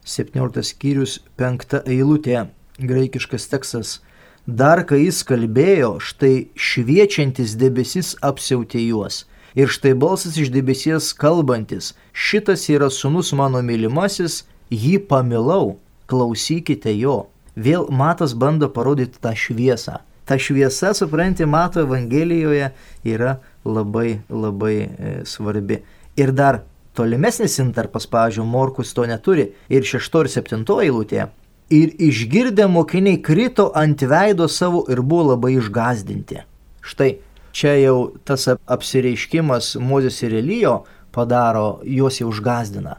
17 0.04 0.64
skyrius 0.64 1.18
5 1.36 1.82
eilutė, 1.84 2.46
graikiškas 2.78 3.48
tekstas 3.52 3.98
Dar 4.44 4.82
kai 4.84 5.06
jis 5.06 5.22
kalbėjo, 5.24 5.94
štai 6.04 6.50
šviečiantis 6.52 7.54
debesis 7.56 8.10
apsiautė 8.20 8.82
juos. 8.82 9.22
Ir 9.56 9.70
štai 9.72 9.94
balsas 9.96 10.36
iš 10.36 10.50
debesies 10.52 11.14
kalbantis, 11.16 11.94
šitas 12.12 12.66
yra 12.68 12.90
sunus 12.92 13.32
mano 13.32 13.62
mylimasis, 13.64 14.42
jį 14.68 14.98
pamilau, 15.08 15.78
klausykite 16.12 16.92
jo. 16.92 17.30
Vėl 17.56 17.88
Matas 17.88 18.34
bando 18.36 18.68
parodyti 18.68 19.16
tą 19.16 19.32
šviesą. 19.32 20.02
Ta 20.28 20.36
šviesa, 20.36 20.92
supranti, 20.92 21.46
Mato 21.48 21.80
Evangelijoje 21.80 22.68
yra 23.04 23.38
labai 23.64 24.20
labai 24.28 24.76
e, 24.76 25.14
svarbi. 25.24 25.80
Ir 26.20 26.34
dar 26.36 26.60
tolimesnis 26.92 27.56
intarpas, 27.64 28.04
pavyzdžiui, 28.12 28.44
Morkus 28.44 28.92
to 28.92 29.08
neturi. 29.08 29.54
Ir 29.72 29.88
6 29.88 30.20
ir 30.20 30.32
7 30.36 30.68
eilutėje 30.84 31.30
ir 31.70 31.94
išgirdę 31.98 32.66
mokiniai 32.68 33.22
krito 33.22 33.70
ant 33.74 34.02
veido 34.02 34.48
savo 34.48 34.84
ir 34.90 35.00
buvo 35.02 35.30
labai 35.32 35.54
išgazdinti. 35.58 36.42
Štai 36.84 37.16
čia 37.52 37.74
jau 37.78 38.12
tas 38.24 38.48
apsireiškimas 38.48 39.76
Mozės 39.80 40.20
ir 40.26 40.34
Elijo 40.42 40.82
padaro, 41.14 41.80
juos 41.86 42.18
jau 42.20 42.28
užgazdina, 42.28 42.98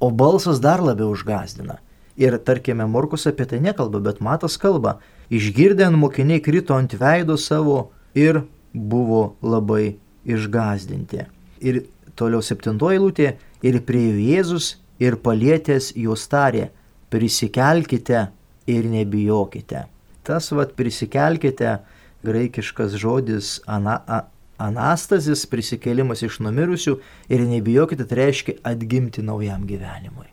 o 0.00 0.10
balsas 0.10 0.60
dar 0.60 0.82
labiau 0.84 1.10
užgazdina. 1.14 1.80
Ir 2.16 2.38
tarkime, 2.38 2.86
Morkus 2.88 3.26
apie 3.28 3.44
tai 3.44 3.60
nekalba, 3.60 4.00
bet 4.00 4.20
Matas 4.24 4.56
kalba. 4.56 4.98
Išgirdę 5.28 5.90
mokiniai 5.92 6.40
krito 6.40 6.76
ant 6.76 6.94
veido 6.96 7.36
savo 7.36 7.90
ir 8.14 8.44
buvo 8.72 9.34
labai 9.42 9.96
išgazdinti. 10.24 11.26
Ir 11.60 11.82
toliau 12.16 12.40
septintoji 12.44 13.02
lūtė 13.02 13.28
ir 13.66 13.80
priejo 13.84 14.16
Jėzus 14.16 14.76
ir 15.02 15.18
palietęs 15.20 15.92
juos 15.96 16.24
tarė, 16.32 16.70
prisikelkite 17.10 18.26
ir 18.66 18.88
nebijokite. 18.90 19.84
Tas 20.26 20.50
vad 20.52 20.74
prisikelkite, 20.78 21.78
graikiškas 22.26 22.96
žodis 22.98 23.60
ana, 23.70 24.00
a, 24.06 24.22
anastazis, 24.58 25.44
prisikėlimas 25.46 26.24
iš 26.26 26.40
numirusių 26.42 26.96
ir 27.30 27.44
nebijokite, 27.46 28.06
tai 28.08 28.22
reiškia 28.24 28.56
atgimti 28.66 29.22
naujam 29.22 29.66
gyvenimui. 29.68 30.26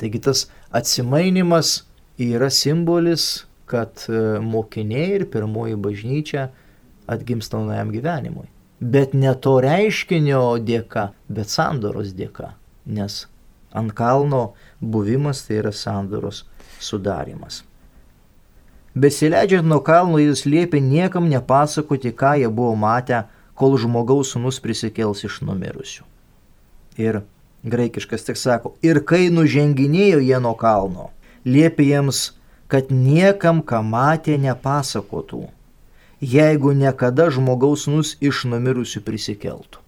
Taigi 0.00 0.20
tas 0.24 0.46
atsimainimas 0.74 1.84
yra 2.18 2.50
simbolis, 2.50 3.46
kad 3.66 4.02
e, 4.08 4.38
mokiniai 4.42 5.16
ir 5.20 5.24
pirmoji 5.30 5.76
bažnyčia 5.82 6.50
atgimsta 7.10 7.58
naujam 7.58 7.90
gyvenimui. 7.94 8.46
Bet 8.80 9.14
ne 9.14 9.32
to 9.40 9.56
reiškinio 9.64 10.58
dėka, 10.62 11.08
bet 11.32 11.50
sandoros 11.50 12.12
dėka. 12.16 12.52
Nes 12.86 13.24
ant 13.76 13.92
kalno 13.96 14.42
buvimas 14.80 15.44
tai 15.46 15.60
yra 15.60 15.72
sandoros 15.72 16.44
sudarimas. 16.80 17.62
Besileidžiant 18.96 19.68
nuo 19.68 19.82
kalno 19.84 20.18
jis 20.22 20.46
liepė 20.48 20.80
niekam 20.80 21.28
nepasakoti, 21.28 22.14
ką 22.16 22.38
jie 22.40 22.48
buvo 22.48 22.72
matę, 22.80 23.26
kol 23.54 23.76
žmogaus 23.80 24.32
sunus 24.32 24.60
prisikels 24.64 25.20
iš 25.28 25.42
numirusių. 25.44 26.06
Ir 26.96 27.20
graikiškas 27.68 28.24
tik 28.24 28.40
sako, 28.40 28.72
ir 28.80 29.02
kai 29.04 29.28
nuženginėjo 29.32 30.22
jie 30.24 30.40
nuo 30.40 30.54
kalno, 30.56 31.10
liepė 31.44 31.90
jiems, 31.90 32.22
kad 32.72 32.88
niekam, 32.90 33.60
ką 33.60 33.82
matė, 33.84 34.38
nepasakotų, 34.40 35.44
jeigu 36.20 36.72
niekada 36.72 37.28
žmogaus 37.30 37.84
sunus 37.86 38.14
iš 38.24 38.46
numirusių 38.48 39.04
prisikeltų. 39.04 39.82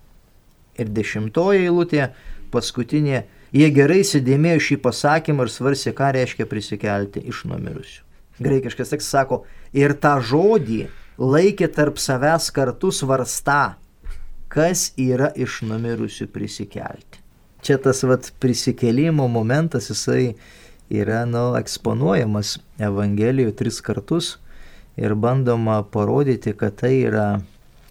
Ir 0.79 0.93
dešimtoji 0.95 1.65
eilutė, 1.67 2.11
paskutinė, 2.53 3.25
jie 3.53 3.71
gerai 3.75 4.03
įsidėmėjo 4.05 4.67
šį 4.71 4.83
pasakymą 4.85 5.47
ir 5.47 5.55
svarsė, 5.55 5.95
ką 5.97 6.13
reiškia 6.19 6.49
prisikelti 6.51 7.25
iš 7.29 7.47
numirusių 7.51 8.09
graikiškas 8.39 8.93
tekstas 8.93 9.11
sako, 9.11 9.43
ir 9.75 9.95
tą 9.99 10.19
žodį 10.25 10.87
laikė 11.19 11.69
tarp 11.75 11.99
savęs 12.01 12.51
kartu 12.55 12.93
svarsta, 12.95 13.77
kas 14.49 14.93
yra 14.99 15.33
iš 15.37 15.63
numirusių 15.69 16.29
prisikelti. 16.33 17.23
Čia 17.63 17.79
tas 17.83 18.05
vat 18.07 18.31
prisikelimo 18.41 19.27
momentas, 19.29 19.91
jisai 19.91 20.37
yra 20.89 21.25
nu, 21.27 21.51
eksponuojamas 21.59 22.59
Evangelijoje 22.79 23.57
tris 23.59 23.81
kartus 23.85 24.37
ir 24.97 25.15
bandoma 25.19 25.83
parodyti, 25.83 26.55
kad 26.55 26.79
tai 26.81 26.95
yra 27.03 27.41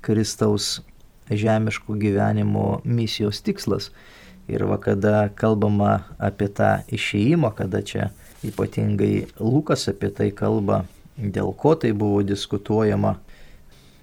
Kristaus 0.01 0.79
žemiško 1.27 1.97
gyvenimo 1.99 2.79
misijos 2.87 3.43
tikslas. 3.43 3.91
Ir 4.47 4.63
va, 4.63 4.77
kada 4.79 5.27
kalbama 5.35 6.05
apie 6.23 6.47
tą 6.47 6.77
išėjimą, 6.93 7.51
kada 7.57 7.81
čia 7.83 8.11
Ypatingai 8.47 9.27
Lukas 9.43 9.89
apie 9.91 10.07
tai 10.13 10.29
kalba, 10.31 10.85
dėl 11.17 11.51
ko 11.57 11.73
tai 11.75 11.91
buvo 11.91 12.21
diskutuojama, 12.23 13.17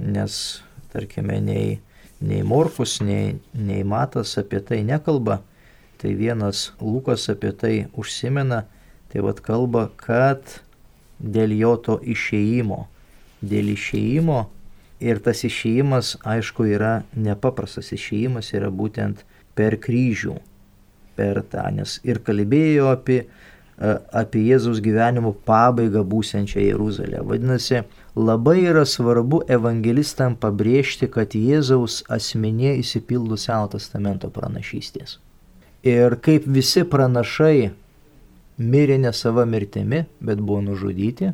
nes, 0.05 0.61
tarkime, 0.93 1.39
nei, 1.41 1.79
nei 2.21 2.43
Morkus, 2.45 2.99
nei, 3.01 3.39
nei 3.55 3.85
Matas 3.89 4.37
apie 4.41 4.61
tai 4.61 4.83
nekalba. 4.85 5.41
Tai 5.97 6.13
vienas 6.19 6.73
Lukas 6.81 7.29
apie 7.33 7.55
tai 7.57 7.75
užsimena, 7.97 8.67
tai 9.09 9.23
vad 9.25 9.41
kalba, 9.41 9.89
kad 9.97 10.43
dėl 11.19 11.55
jo 11.57 11.77
to 11.81 11.97
išėjimo, 12.03 12.85
dėl 13.41 13.73
išėjimo 13.73 14.43
ir 15.01 15.21
tas 15.25 15.45
išėjimas, 15.47 16.19
aišku, 16.21 16.67
yra 16.69 17.05
nepaprastas 17.17 17.95
išėjimas, 17.97 18.53
yra 18.53 18.69
būtent 18.69 19.25
per 19.55 19.79
kryžių, 19.83 20.37
per 21.19 21.43
tą, 21.51 21.69
nes 21.75 21.99
ir 22.05 22.21
kalbėjo 22.27 22.91
apie 22.93 23.23
E, 23.75 23.91
apie 24.15 24.45
Jėzaus 24.47 24.79
gyvenimo 24.83 25.33
pabaigą 25.49 26.05
būsiančią 26.07 26.63
Jeruzalę. 26.63 27.25
Vadinasi, 27.27 27.81
labai 28.15 28.61
yra 28.71 28.85
svarbu 28.87 29.43
evangelistam 29.51 30.37
pabrėžti, 30.39 31.09
kad 31.11 31.35
Jėzaus 31.35 32.05
asmenė 32.07 32.77
įsipildo 32.79 33.39
Seno 33.41 33.67
testamento 33.73 34.31
pranašystės. 34.31 35.19
Ir 35.83 36.15
kaip 36.23 36.47
visi 36.47 36.85
pranašai 36.87 37.73
mirė 38.63 39.01
ne 39.03 39.13
savo 39.13 39.43
mirtimi, 39.45 40.05
bet 40.23 40.39
buvo 40.39 40.63
nužudyti 40.63 41.33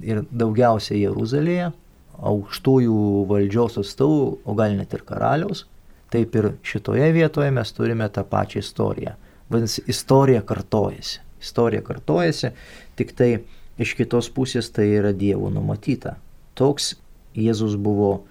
ir 0.00 0.24
daugiausiai 0.32 1.04
Jeruzalėje, 1.04 1.68
aukštųjų 2.14 2.96
valdžios 3.28 3.76
atstovų, 3.84 4.24
o 4.48 4.56
gal 4.56 4.72
net 4.78 4.96
ir 4.96 5.04
karaliaus, 5.04 5.66
taip 6.14 6.38
ir 6.38 6.52
šitoje 6.62 7.10
vietoje 7.12 7.50
mes 7.54 7.74
turime 7.74 8.08
tą 8.14 8.22
pačią 8.30 8.62
istoriją. 8.62 9.18
Vadinasi, 9.50 9.84
istorija 9.90 10.40
kartojasi 10.46 11.24
istorija 11.44 11.82
kartojasi, 11.82 12.50
tik 12.94 13.12
tai 13.18 13.30
iš 13.78 13.94
kitos 13.98 14.30
pusės 14.32 14.70
tai 14.72 14.88
yra 14.98 15.12
Dievo 15.16 15.50
numatyta. 15.52 16.16
Toks 16.58 16.94
Jėzus 17.34 17.76
buvo 17.80 18.24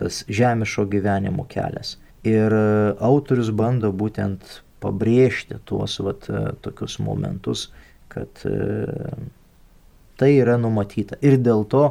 tas 0.00 0.24
žemiško 0.28 0.86
gyvenimo 0.92 1.44
kelias. 1.48 1.96
Ir 2.26 2.52
e, 2.56 2.66
autorius 3.04 3.52
bando 3.54 3.92
būtent 3.92 4.60
pabrėžti 4.82 5.60
tuos 5.68 5.98
vat, 6.02 6.26
e, 6.28 6.42
tokius 6.64 6.98
momentus, 7.04 7.68
kad 8.12 8.42
e, 8.48 8.56
tai 10.18 10.32
yra 10.40 10.56
numatyta. 10.60 11.20
Ir 11.20 11.38
dėl 11.44 11.64
to 11.70 11.84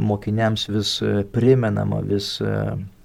mokiniams 0.00 0.66
vis 0.72 0.96
primenama, 1.32 2.02
vis 2.04 2.34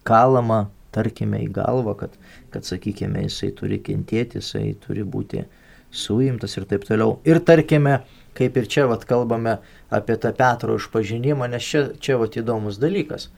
kalama, 0.08 0.66
tarkime, 0.96 1.42
į 1.46 1.52
galvą, 1.56 1.96
kad, 2.00 2.16
kad 2.54 2.68
sakykime, 2.68 3.26
jisai 3.28 3.52
turi 3.58 3.80
kentėti, 3.84 4.42
jisai 4.42 4.72
turi 4.84 5.06
būti 5.08 5.46
suimtas 5.92 6.56
ir 6.58 6.68
taip 6.70 6.86
toliau. 6.88 7.20
Ir 7.28 7.42
tarkime, 7.48 8.02
kaip 8.38 8.58
ir 8.58 8.68
čia 8.72 8.88
vat, 8.92 9.06
kalbame 9.08 9.58
apie 9.92 10.18
tą 10.22 10.32
Petro 10.36 10.78
išpažinimą, 10.80 11.50
nes 11.52 11.68
čia, 11.68 11.86
čia 12.00 12.18
vat, 12.22 12.38
įdomus 12.40 12.80
dalykas. 12.82 13.30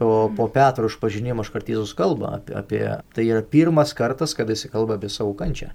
Po, 0.00 0.30
po 0.32 0.48
Petro 0.48 0.88
išpažinimo 0.88 1.44
Škartyzus 1.44 1.92
kalba 1.92 2.38
apie, 2.38 2.54
apie, 2.56 2.82
tai 3.12 3.26
yra 3.28 3.44
pirmas 3.44 3.92
kartas, 3.92 4.32
kada 4.34 4.56
jis 4.56 4.70
kalba 4.72 4.96
apie 4.96 5.10
savo 5.12 5.34
kančią. 5.36 5.74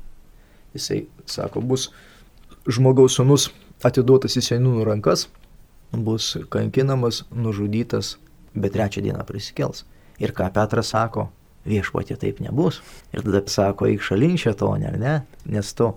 Jisai 0.74 1.04
sako, 1.30 1.62
bus 1.62 1.92
žmogaus 2.66 3.20
sunus 3.20 3.52
atiduotas 3.86 4.34
į 4.40 4.42
senųjų 4.48 4.88
rankas, 4.90 5.28
bus 5.94 6.34
kankinamas, 6.50 7.22
nužudytas, 7.32 8.16
bet 8.56 8.74
trečią 8.74 9.06
dieną 9.06 9.22
prisikels. 9.30 9.86
Ir 10.22 10.32
ką 10.36 10.48
Petras 10.56 10.94
sako, 10.94 11.28
viešpatė 11.68 12.18
taip 12.22 12.40
nebus. 12.44 12.82
Ir 13.14 13.26
tada 13.26 13.42
sako, 13.52 13.90
eik 13.90 14.04
šalin 14.06 14.38
šetonė, 14.40 14.92
ar 14.94 15.00
ne? 15.02 15.16
Nes 15.52 15.72
tu 15.78 15.92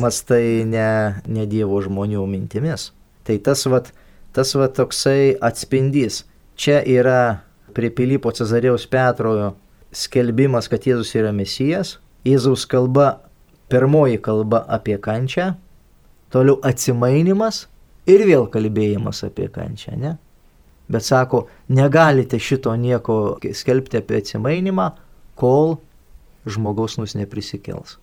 mastai 0.00 0.64
ne, 0.68 1.20
ne 1.28 1.46
Dievo 1.50 1.80
žmonių 1.84 2.24
mintimis. 2.30 2.90
Tai 3.26 3.36
tas 3.44 3.64
vat, 3.70 3.92
tas 4.36 4.54
vat 4.56 4.76
toksai 4.78 5.36
atspindys. 5.44 6.24
Čia 6.60 6.80
yra 6.84 7.42
prie 7.76 7.92
Pilypo 7.94 8.32
Cezarėjaus 8.34 8.88
Petrojo 8.90 9.54
skelbimas, 9.96 10.68
kad 10.70 10.86
Jėzus 10.86 11.12
yra 11.18 11.32
Mesijas. 11.34 11.98
Jėzaus 12.26 12.66
kalba, 12.68 13.22
pirmoji 13.72 14.20
kalba 14.20 14.64
apie 14.68 14.98
kančią, 15.00 15.54
toliau 16.32 16.58
atsimainimas 16.66 17.64
ir 18.10 18.26
vėl 18.28 18.48
kalbėjimas 18.52 19.22
apie 19.26 19.48
kančią, 19.52 19.96
ne? 19.96 20.16
Bet 20.90 21.06
sako, 21.06 21.44
negalite 21.70 22.38
šito 22.42 22.74
nieko 22.76 23.38
skelbti 23.54 24.00
apie 24.00 24.18
atsimainimą, 24.18 24.90
kol 25.38 25.76
žmogaus 26.50 26.98
nus 26.98 27.14
neprisikels. 27.14 27.98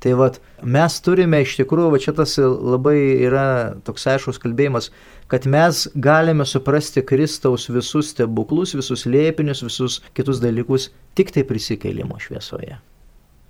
Tai 0.00 0.14
vad, 0.16 0.38
mes 0.64 0.94
turime 1.04 1.42
iš 1.44 1.58
tikrųjų, 1.58 1.90
va 1.92 1.98
čia 2.00 2.14
tas 2.16 2.38
labai 2.40 2.96
yra 3.26 3.46
toks 3.84 4.06
aiškus 4.08 4.40
kalbėjimas, 4.40 4.88
kad 5.28 5.44
mes 5.44 5.82
galime 5.92 6.46
suprasti 6.48 7.04
Kristaus 7.04 7.68
visus 7.68 8.14
stebuklus, 8.14 8.72
visus 8.78 9.04
lėpinius, 9.04 9.60
visus 9.66 9.98
kitus 10.16 10.40
dalykus 10.40 10.88
tik 11.20 11.34
tai 11.36 11.44
prisikėlimo 11.44 12.16
šviesoje. 12.22 12.80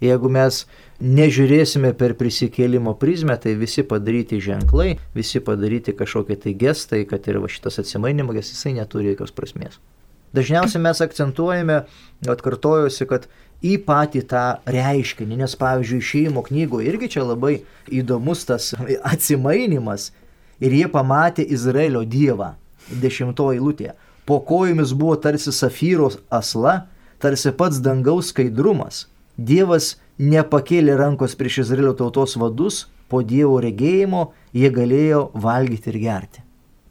Jeigu 0.01 0.30
mes 0.32 0.62
nežiūrėsime 1.05 1.92
per 1.96 2.14
prisikėlimo 2.16 2.94
prizmę, 3.01 3.36
tai 3.40 3.53
visi 3.61 3.84
padaryti 3.84 4.40
ženklai, 4.40 4.94
visi 5.16 5.42
padaryti 5.44 5.92
kažkokie 5.96 6.38
tai 6.40 6.55
gestai, 6.57 7.03
kad 7.09 7.28
ir 7.28 7.40
va 7.42 7.51
šitas 7.53 7.80
atsimainimo 7.82 8.32
gestas, 8.36 8.57
jisai 8.57 8.78
neturi 8.78 9.12
jokios 9.12 9.34
prasmės. 9.36 9.76
Dažniausiai 10.36 10.80
mes 10.84 11.01
akcentuojame, 11.03 11.76
atkartojusi, 12.30 13.07
kad 13.11 13.26
į 13.66 13.76
patį 13.84 14.22
tą 14.30 14.44
reiškinį, 14.70 15.40
nes 15.42 15.57
pavyzdžiui, 15.61 16.05
šeimo 16.07 16.44
knygoje 16.46 16.88
irgi 16.88 17.11
čia 17.16 17.26
labai 17.26 17.59
įdomus 17.92 18.46
tas 18.48 18.70
atsimainimas 19.12 20.11
ir 20.62 20.76
jie 20.76 20.86
pamatė 20.92 21.44
Izraelio 21.44 22.05
dievą, 22.09 22.55
dešimtoji 23.03 23.61
lūtė. 23.61 23.92
Po 24.24 24.38
kojomis 24.46 24.94
buvo 24.94 25.16
tarsi 25.20 25.53
safyros 25.53 26.20
asla, 26.30 26.84
tarsi 27.20 27.53
pats 27.53 27.80
dangaus 27.82 28.30
skaidrumas. 28.30 29.09
Dievas 29.41 29.95
nepakėlė 30.20 30.99
rankos 31.01 31.34
prieš 31.38 31.62
Izraelio 31.64 31.95
tautos 31.97 32.36
vadus, 32.36 32.84
po 33.09 33.22
Dievo 33.24 33.57
regėjimo 33.64 34.30
jie 34.53 34.68
galėjo 34.70 35.30
valgyti 35.34 35.93
ir 35.95 36.01
gerti. 36.05 36.43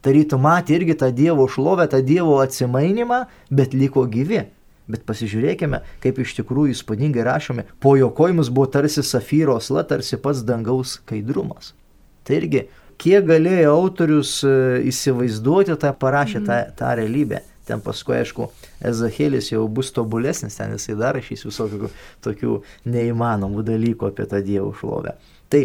tarytų 0.01 0.37
matė 0.39 0.77
irgi 0.79 0.95
tą 0.95 1.11
Dievo 1.11 1.45
šlovę, 1.51 1.85
tą 1.91 1.99
Dievo 2.01 2.39
atsimainimą, 2.39 3.25
bet 3.51 3.73
liko 3.73 4.05
gyvi. 4.07 4.45
Bet 4.89 5.03
pasižiūrėkime, 5.05 5.83
kaip 6.01 6.17
iš 6.23 6.33
tikrųjų 6.39 6.73
įspūdingai 6.73 7.25
rašome, 7.27 7.65
po 7.83 7.93
jo 7.99 8.09
kojimus 8.09 8.49
buvo 8.49 8.65
tarsi 8.73 9.03
safyro 9.05 9.59
osla, 9.59 9.83
tarsi 9.83 10.17
pats 10.17 10.41
dangaus 10.47 10.95
skaidrumas. 10.97 11.73
Tai 12.25 12.39
irgi, 12.39 12.63
kiek 12.97 13.27
galėjo 13.27 13.75
autorius 13.75 14.39
e, 14.41 14.55
įsivaizduoti, 14.89 15.75
tą 15.77 15.93
parašė 15.93 16.41
tą, 16.47 16.57
tą 16.79 16.95
realybę. 16.97 17.43
Ten 17.69 17.83
paskui, 17.85 18.15
aišku, 18.17 18.47
Ezachėlis 18.89 19.51
jau 19.51 19.67
bus 19.69 19.91
tobulesnis, 19.93 20.57
ten 20.57 20.73
jisai 20.73 20.95
dar 20.97 21.13
rašys 21.17 21.45
visokių 21.45 21.91
tokių 22.25 22.55
neįmanomų 22.89 23.61
dalykų 23.67 24.09
apie 24.09 24.25
tą 24.31 24.39
Dievo 24.45 24.71
šlovę. 24.79 25.13
Tai 25.53 25.61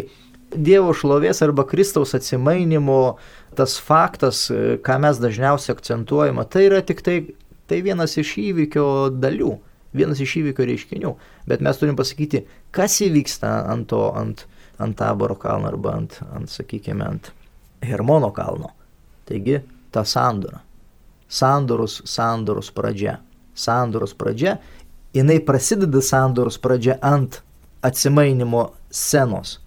Dievo 0.53 0.93
šlovės 0.93 1.41
arba 1.41 1.65
Kristaus 1.65 2.13
atsimainimo 2.13 3.17
tas 3.57 3.79
faktas, 3.81 4.43
e, 4.53 4.75
ką 4.85 4.99
mes 5.01 5.17
dažniausiai 5.23 5.73
akcentuojame, 5.73 6.45
tai 6.45 6.67
yra 6.67 6.83
tik 6.85 7.01
tai, 7.01 7.15
tai 7.65 7.81
vienas 7.81 8.13
iš 8.21 8.35
įvykio 8.43 8.85
dalių, 9.17 9.55
vienas 9.97 10.21
iš 10.21 10.37
įvykio 10.43 10.69
reiškinių. 10.69 11.15
Bet 11.49 11.65
mes 11.65 11.81
turim 11.81 11.97
pasakyti, 11.97 12.43
kas 12.75 12.99
įvyksta 13.01 13.55
ant 13.73 13.89
to, 13.89 14.03
ant, 14.13 14.45
ant 14.77 14.99
Taboro 14.99 15.39
kalno 15.41 15.73
arba 15.73 15.97
ant, 16.03 16.19
ant, 16.37 16.53
sakykime, 16.53 17.09
ant 17.09 17.33
Hermono 17.81 18.29
kalno. 18.35 18.75
Taigi, 19.25 19.57
ta 19.89 20.05
sandora 20.05 20.61
sandoros, 21.27 22.01
sandoros 22.05 22.71
pradžia. 22.71 23.19
Sandoros 23.55 24.13
pradžia, 24.13 24.57
jinai 25.15 25.39
prasideda 25.39 26.01
sandoros 26.01 26.57
pradžia 26.59 26.97
ant 27.01 27.41
atsimainimo 27.85 28.73
scenos 28.91 29.59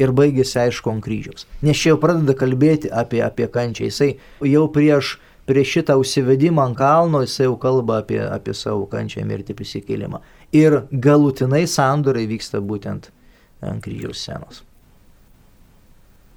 ir 0.00 0.12
baigėsi 0.16 0.58
aišku 0.64 0.90
ant 0.90 1.04
kryžiaus. 1.04 1.46
Nes 1.62 1.78
čia 1.78 1.92
jau 1.92 2.00
pradeda 2.02 2.34
kalbėti 2.38 2.90
apie, 2.90 3.20
apie 3.22 3.46
kančią. 3.50 3.88
Jisai 3.90 4.10
jau 4.48 4.64
prieš, 4.74 5.18
prieš 5.48 5.78
šitą 5.78 5.98
užsivedimą 6.00 6.68
ant 6.70 6.78
kalno 6.78 7.22
jisai 7.24 7.48
jau 7.48 7.56
kalba 7.60 8.00
apie, 8.02 8.20
apie 8.24 8.56
savo 8.58 8.88
kančią 8.90 9.26
mirtį 9.28 9.56
prisikėlimą. 9.58 10.22
Ir 10.56 10.82
galutinai 10.90 11.64
sandorai 11.70 12.26
vyksta 12.30 12.62
būtent 12.64 13.10
ant 13.64 13.84
kryžiaus 13.84 14.22
scenos. 14.24 14.64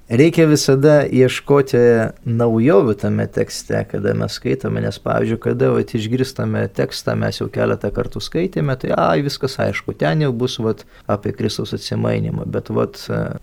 Reikia 0.08 0.46
visada 0.48 1.02
ieškoti 1.04 1.80
naujovių 2.24 2.94
tame 2.96 3.26
tekste, 3.28 3.82
kada 3.90 4.14
mes 4.16 4.38
skaitome, 4.38 4.80
nes 4.80 4.96
pavyzdžiui, 5.04 5.36
kada 5.44 5.68
vat, 5.74 5.92
išgirstame 5.92 6.62
tekstą, 6.72 7.12
mes 7.20 7.42
jau 7.42 7.50
keletą 7.52 7.90
kartų 7.92 8.22
skaitėme, 8.24 8.72
tai 8.80 8.94
ai, 8.96 9.20
viskas 9.26 9.58
aišku, 9.60 9.92
ten 10.00 10.24
jau 10.24 10.32
bus 10.32 10.56
vat, 10.64 10.86
apie 11.12 11.34
Kristaus 11.36 11.76
atsimainimą, 11.76 12.48
bet 12.48 12.72
vat, 12.72 13.02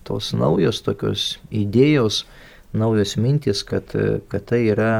tos 0.09 0.31
naujos 0.33 0.81
tokios 0.81 1.35
idėjos, 1.53 2.23
naujos 2.73 3.13
mintys, 3.21 3.61
kad, 3.61 3.93
kad 4.33 4.49
tai 4.49 4.65
yra 4.73 4.91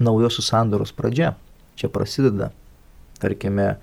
naujosios 0.00 0.48
sandoros 0.48 0.96
pradžia. 0.96 1.34
Čia 1.76 1.92
prasideda, 1.92 2.48
tarkime, 3.20 3.74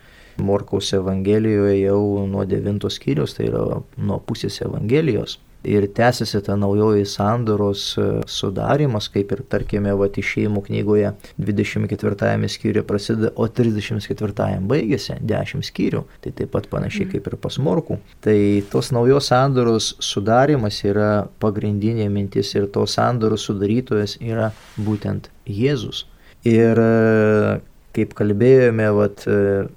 Morkaus 0.41 0.89
Evangelijoje 0.93 1.83
jau 1.83 2.25
nuo 2.29 2.49
devintos 2.49 2.97
skyrius, 2.97 3.37
tai 3.37 3.51
yra 3.51 3.83
nuo 3.97 4.17
pusės 4.25 4.57
Evangelijos 4.65 5.37
ir 5.63 5.87
tęsiasi 5.93 6.41
ta 6.41 6.55
naujoji 6.55 7.05
sandoros 7.05 7.97
e, 7.97 8.05
sudarimas, 8.27 9.09
kaip 9.13 9.31
ir 9.35 9.43
tarkime, 9.49 9.93
va, 9.97 10.07
išėjimų 10.07 10.63
knygoje 10.67 11.13
24 11.41 12.49
skyriuje 12.53 12.83
prasideda, 12.87 13.31
o 13.35 13.47
34 13.47 14.59
baigėsi 14.69 15.17
10 15.21 15.65
skyrių, 15.67 16.03
tai 16.23 16.33
taip 16.37 16.53
pat 16.55 16.69
panašiai 16.71 17.09
kaip 17.11 17.27
ir 17.27 17.37
pas 17.41 17.57
morkų. 17.57 17.99
Tai 18.23 18.37
tos 18.71 18.91
naujos 18.95 19.31
sandoros 19.31 19.93
sudarimas 20.03 20.83
yra 20.87 21.27
pagrindinė 21.41 22.09
mintis 22.13 22.53
ir 22.55 22.69
tos 22.71 22.97
sandoros 22.97 23.47
sudarytojas 23.49 24.17
yra 24.21 24.51
būtent 24.77 25.31
Jėzus. 25.47 26.05
Ir 26.47 26.79
e, 26.79 27.59
kaip 27.97 28.13
kalbėjome, 28.17 28.87
vat, 28.95 29.25
e, 29.27 29.67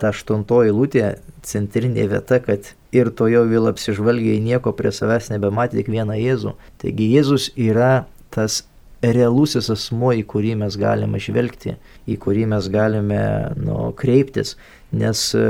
ta 0.00 0.12
aštuntoji 0.12 0.74
lūtė, 0.76 1.06
centrinė 1.46 2.06
vieta, 2.10 2.38
kad 2.44 2.72
ir 2.96 3.12
to 3.16 3.28
jau 3.30 3.44
vėl 3.48 3.70
apsižvalgiai 3.70 4.40
nieko 4.44 4.72
prie 4.76 4.92
savęs 4.94 5.30
nebematė, 5.32 5.80
tik 5.80 5.92
vieną 5.92 6.16
Jėzų. 6.18 6.54
Taigi 6.82 7.10
Jėzus 7.14 7.50
yra 7.54 8.06
tas 8.34 8.64
realusis 9.04 9.68
asmo, 9.72 10.12
į 10.16 10.24
kurį 10.28 10.54
mes 10.62 10.76
galime 10.80 11.20
žvelgti, 11.22 11.76
į 12.08 12.16
kurį 12.22 12.46
mes 12.52 12.68
galime 12.72 13.20
nu, 13.60 13.90
kreiptis, 13.98 14.54
nes 14.96 15.28
e, 15.36 15.44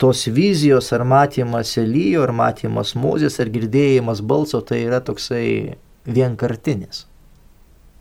tos 0.00 0.26
vizijos 0.34 0.92
ar 0.94 1.06
matymas 1.08 1.74
Elyjo, 1.80 2.24
ar 2.26 2.34
matymas 2.36 2.94
Mozės, 2.98 3.40
ar 3.40 3.50
girdėjimas 3.54 4.22
balso, 4.22 4.60
tai 4.60 4.84
yra 4.84 5.00
toksai 5.04 5.76
vienkartinis. 6.04 7.06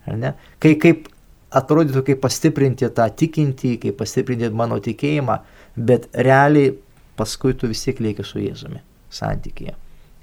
Ar 0.10 0.20
ne? 0.20 0.34
Kai 0.62 0.76
kaip 0.82 1.08
atrodytų, 1.54 2.04
kaip 2.10 2.24
pastiprinti 2.24 2.90
tą 2.92 3.08
tikintį, 3.14 3.78
kaip 3.86 4.00
pastiprinti 4.02 4.50
mano 4.52 4.80
tikėjimą, 4.84 5.40
bet 5.78 6.10
realiai 6.14 6.74
paskui 7.20 7.56
tu 7.58 7.70
vis 7.72 7.84
tiek 7.86 8.00
lieki 8.04 8.26
su 8.28 8.42
Jėzumi 8.42 8.84
santykėje. 9.14 9.76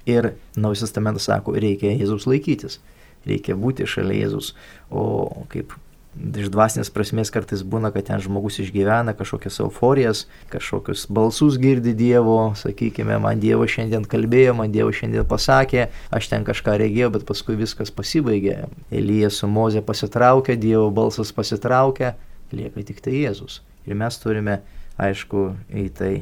Ir 0.09 0.33
Naujas 0.57 0.85
Testamentas 0.85 1.29
sako, 1.29 1.53
reikia 1.61 1.93
Jėzus 1.93 2.25
laikytis, 2.29 2.79
reikia 3.27 3.55
būti 3.59 3.87
šalia 3.87 4.23
Jėzus. 4.23 4.53
O 4.89 5.45
kaip 5.51 5.75
iš 6.11 6.49
dvasinės 6.51 6.91
prasmės 6.91 7.31
kartais 7.31 7.61
būna, 7.63 7.91
kad 7.95 8.09
ten 8.09 8.19
žmogus 8.23 8.59
išgyvena 8.59 9.13
kažkokias 9.15 9.61
euforijas, 9.63 10.25
kažkokius 10.51 11.05
balsus 11.07 11.55
girdi 11.61 11.93
Dievo, 11.95 12.51
sakykime, 12.59 13.15
man 13.23 13.39
Dievo 13.39 13.67
šiandien 13.69 14.03
kalbėjo, 14.09 14.55
man 14.57 14.73
Dievo 14.73 14.91
šiandien 14.95 15.27
pasakė, 15.29 15.87
aš 16.11 16.31
ten 16.33 16.43
kažką 16.47 16.75
regėjau, 16.81 17.13
bet 17.15 17.25
paskui 17.29 17.55
viskas 17.59 17.93
pasibaigė. 17.95 18.65
Elija 18.91 19.31
su 19.31 19.47
Moze 19.47 19.83
pasitraukė, 19.85 20.57
Dievo 20.59 20.89
balsas 20.91 21.31
pasitraukė, 21.35 22.15
lieka 22.51 22.83
tik 22.89 22.99
tai 23.05 23.21
Jėzus. 23.21 23.61
Ir 23.87 23.97
mes 23.97 24.19
turime, 24.21 24.59
aišku, 25.01 25.47
į 25.71 25.87
tai 25.95 26.13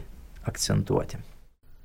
akcentuoti. 0.44 1.18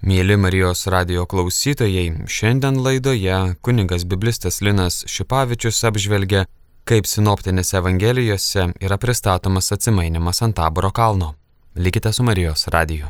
Mėly 0.05 0.37
Marijos 0.37 0.85
radio 0.93 1.25
klausytojai, 1.25 2.27
šiandien 2.29 2.83
laidoje 2.85 3.55
kuningas 3.65 4.05
biblistas 4.05 4.61
Linas 4.61 5.01
Šipavičius 5.09 5.81
apžvelgia, 5.89 6.45
kaip 6.85 7.09
sinoptinėse 7.09 7.79
evangelijose 7.81 8.69
yra 8.85 9.01
pristatomas 9.01 9.73
atsimainimas 9.73 10.43
ant 10.45 10.59
taboro 10.61 10.93
kalno. 10.93 11.35
Likite 11.75 12.13
su 12.13 12.23
Marijos 12.23 12.69
radiju. 12.69 13.09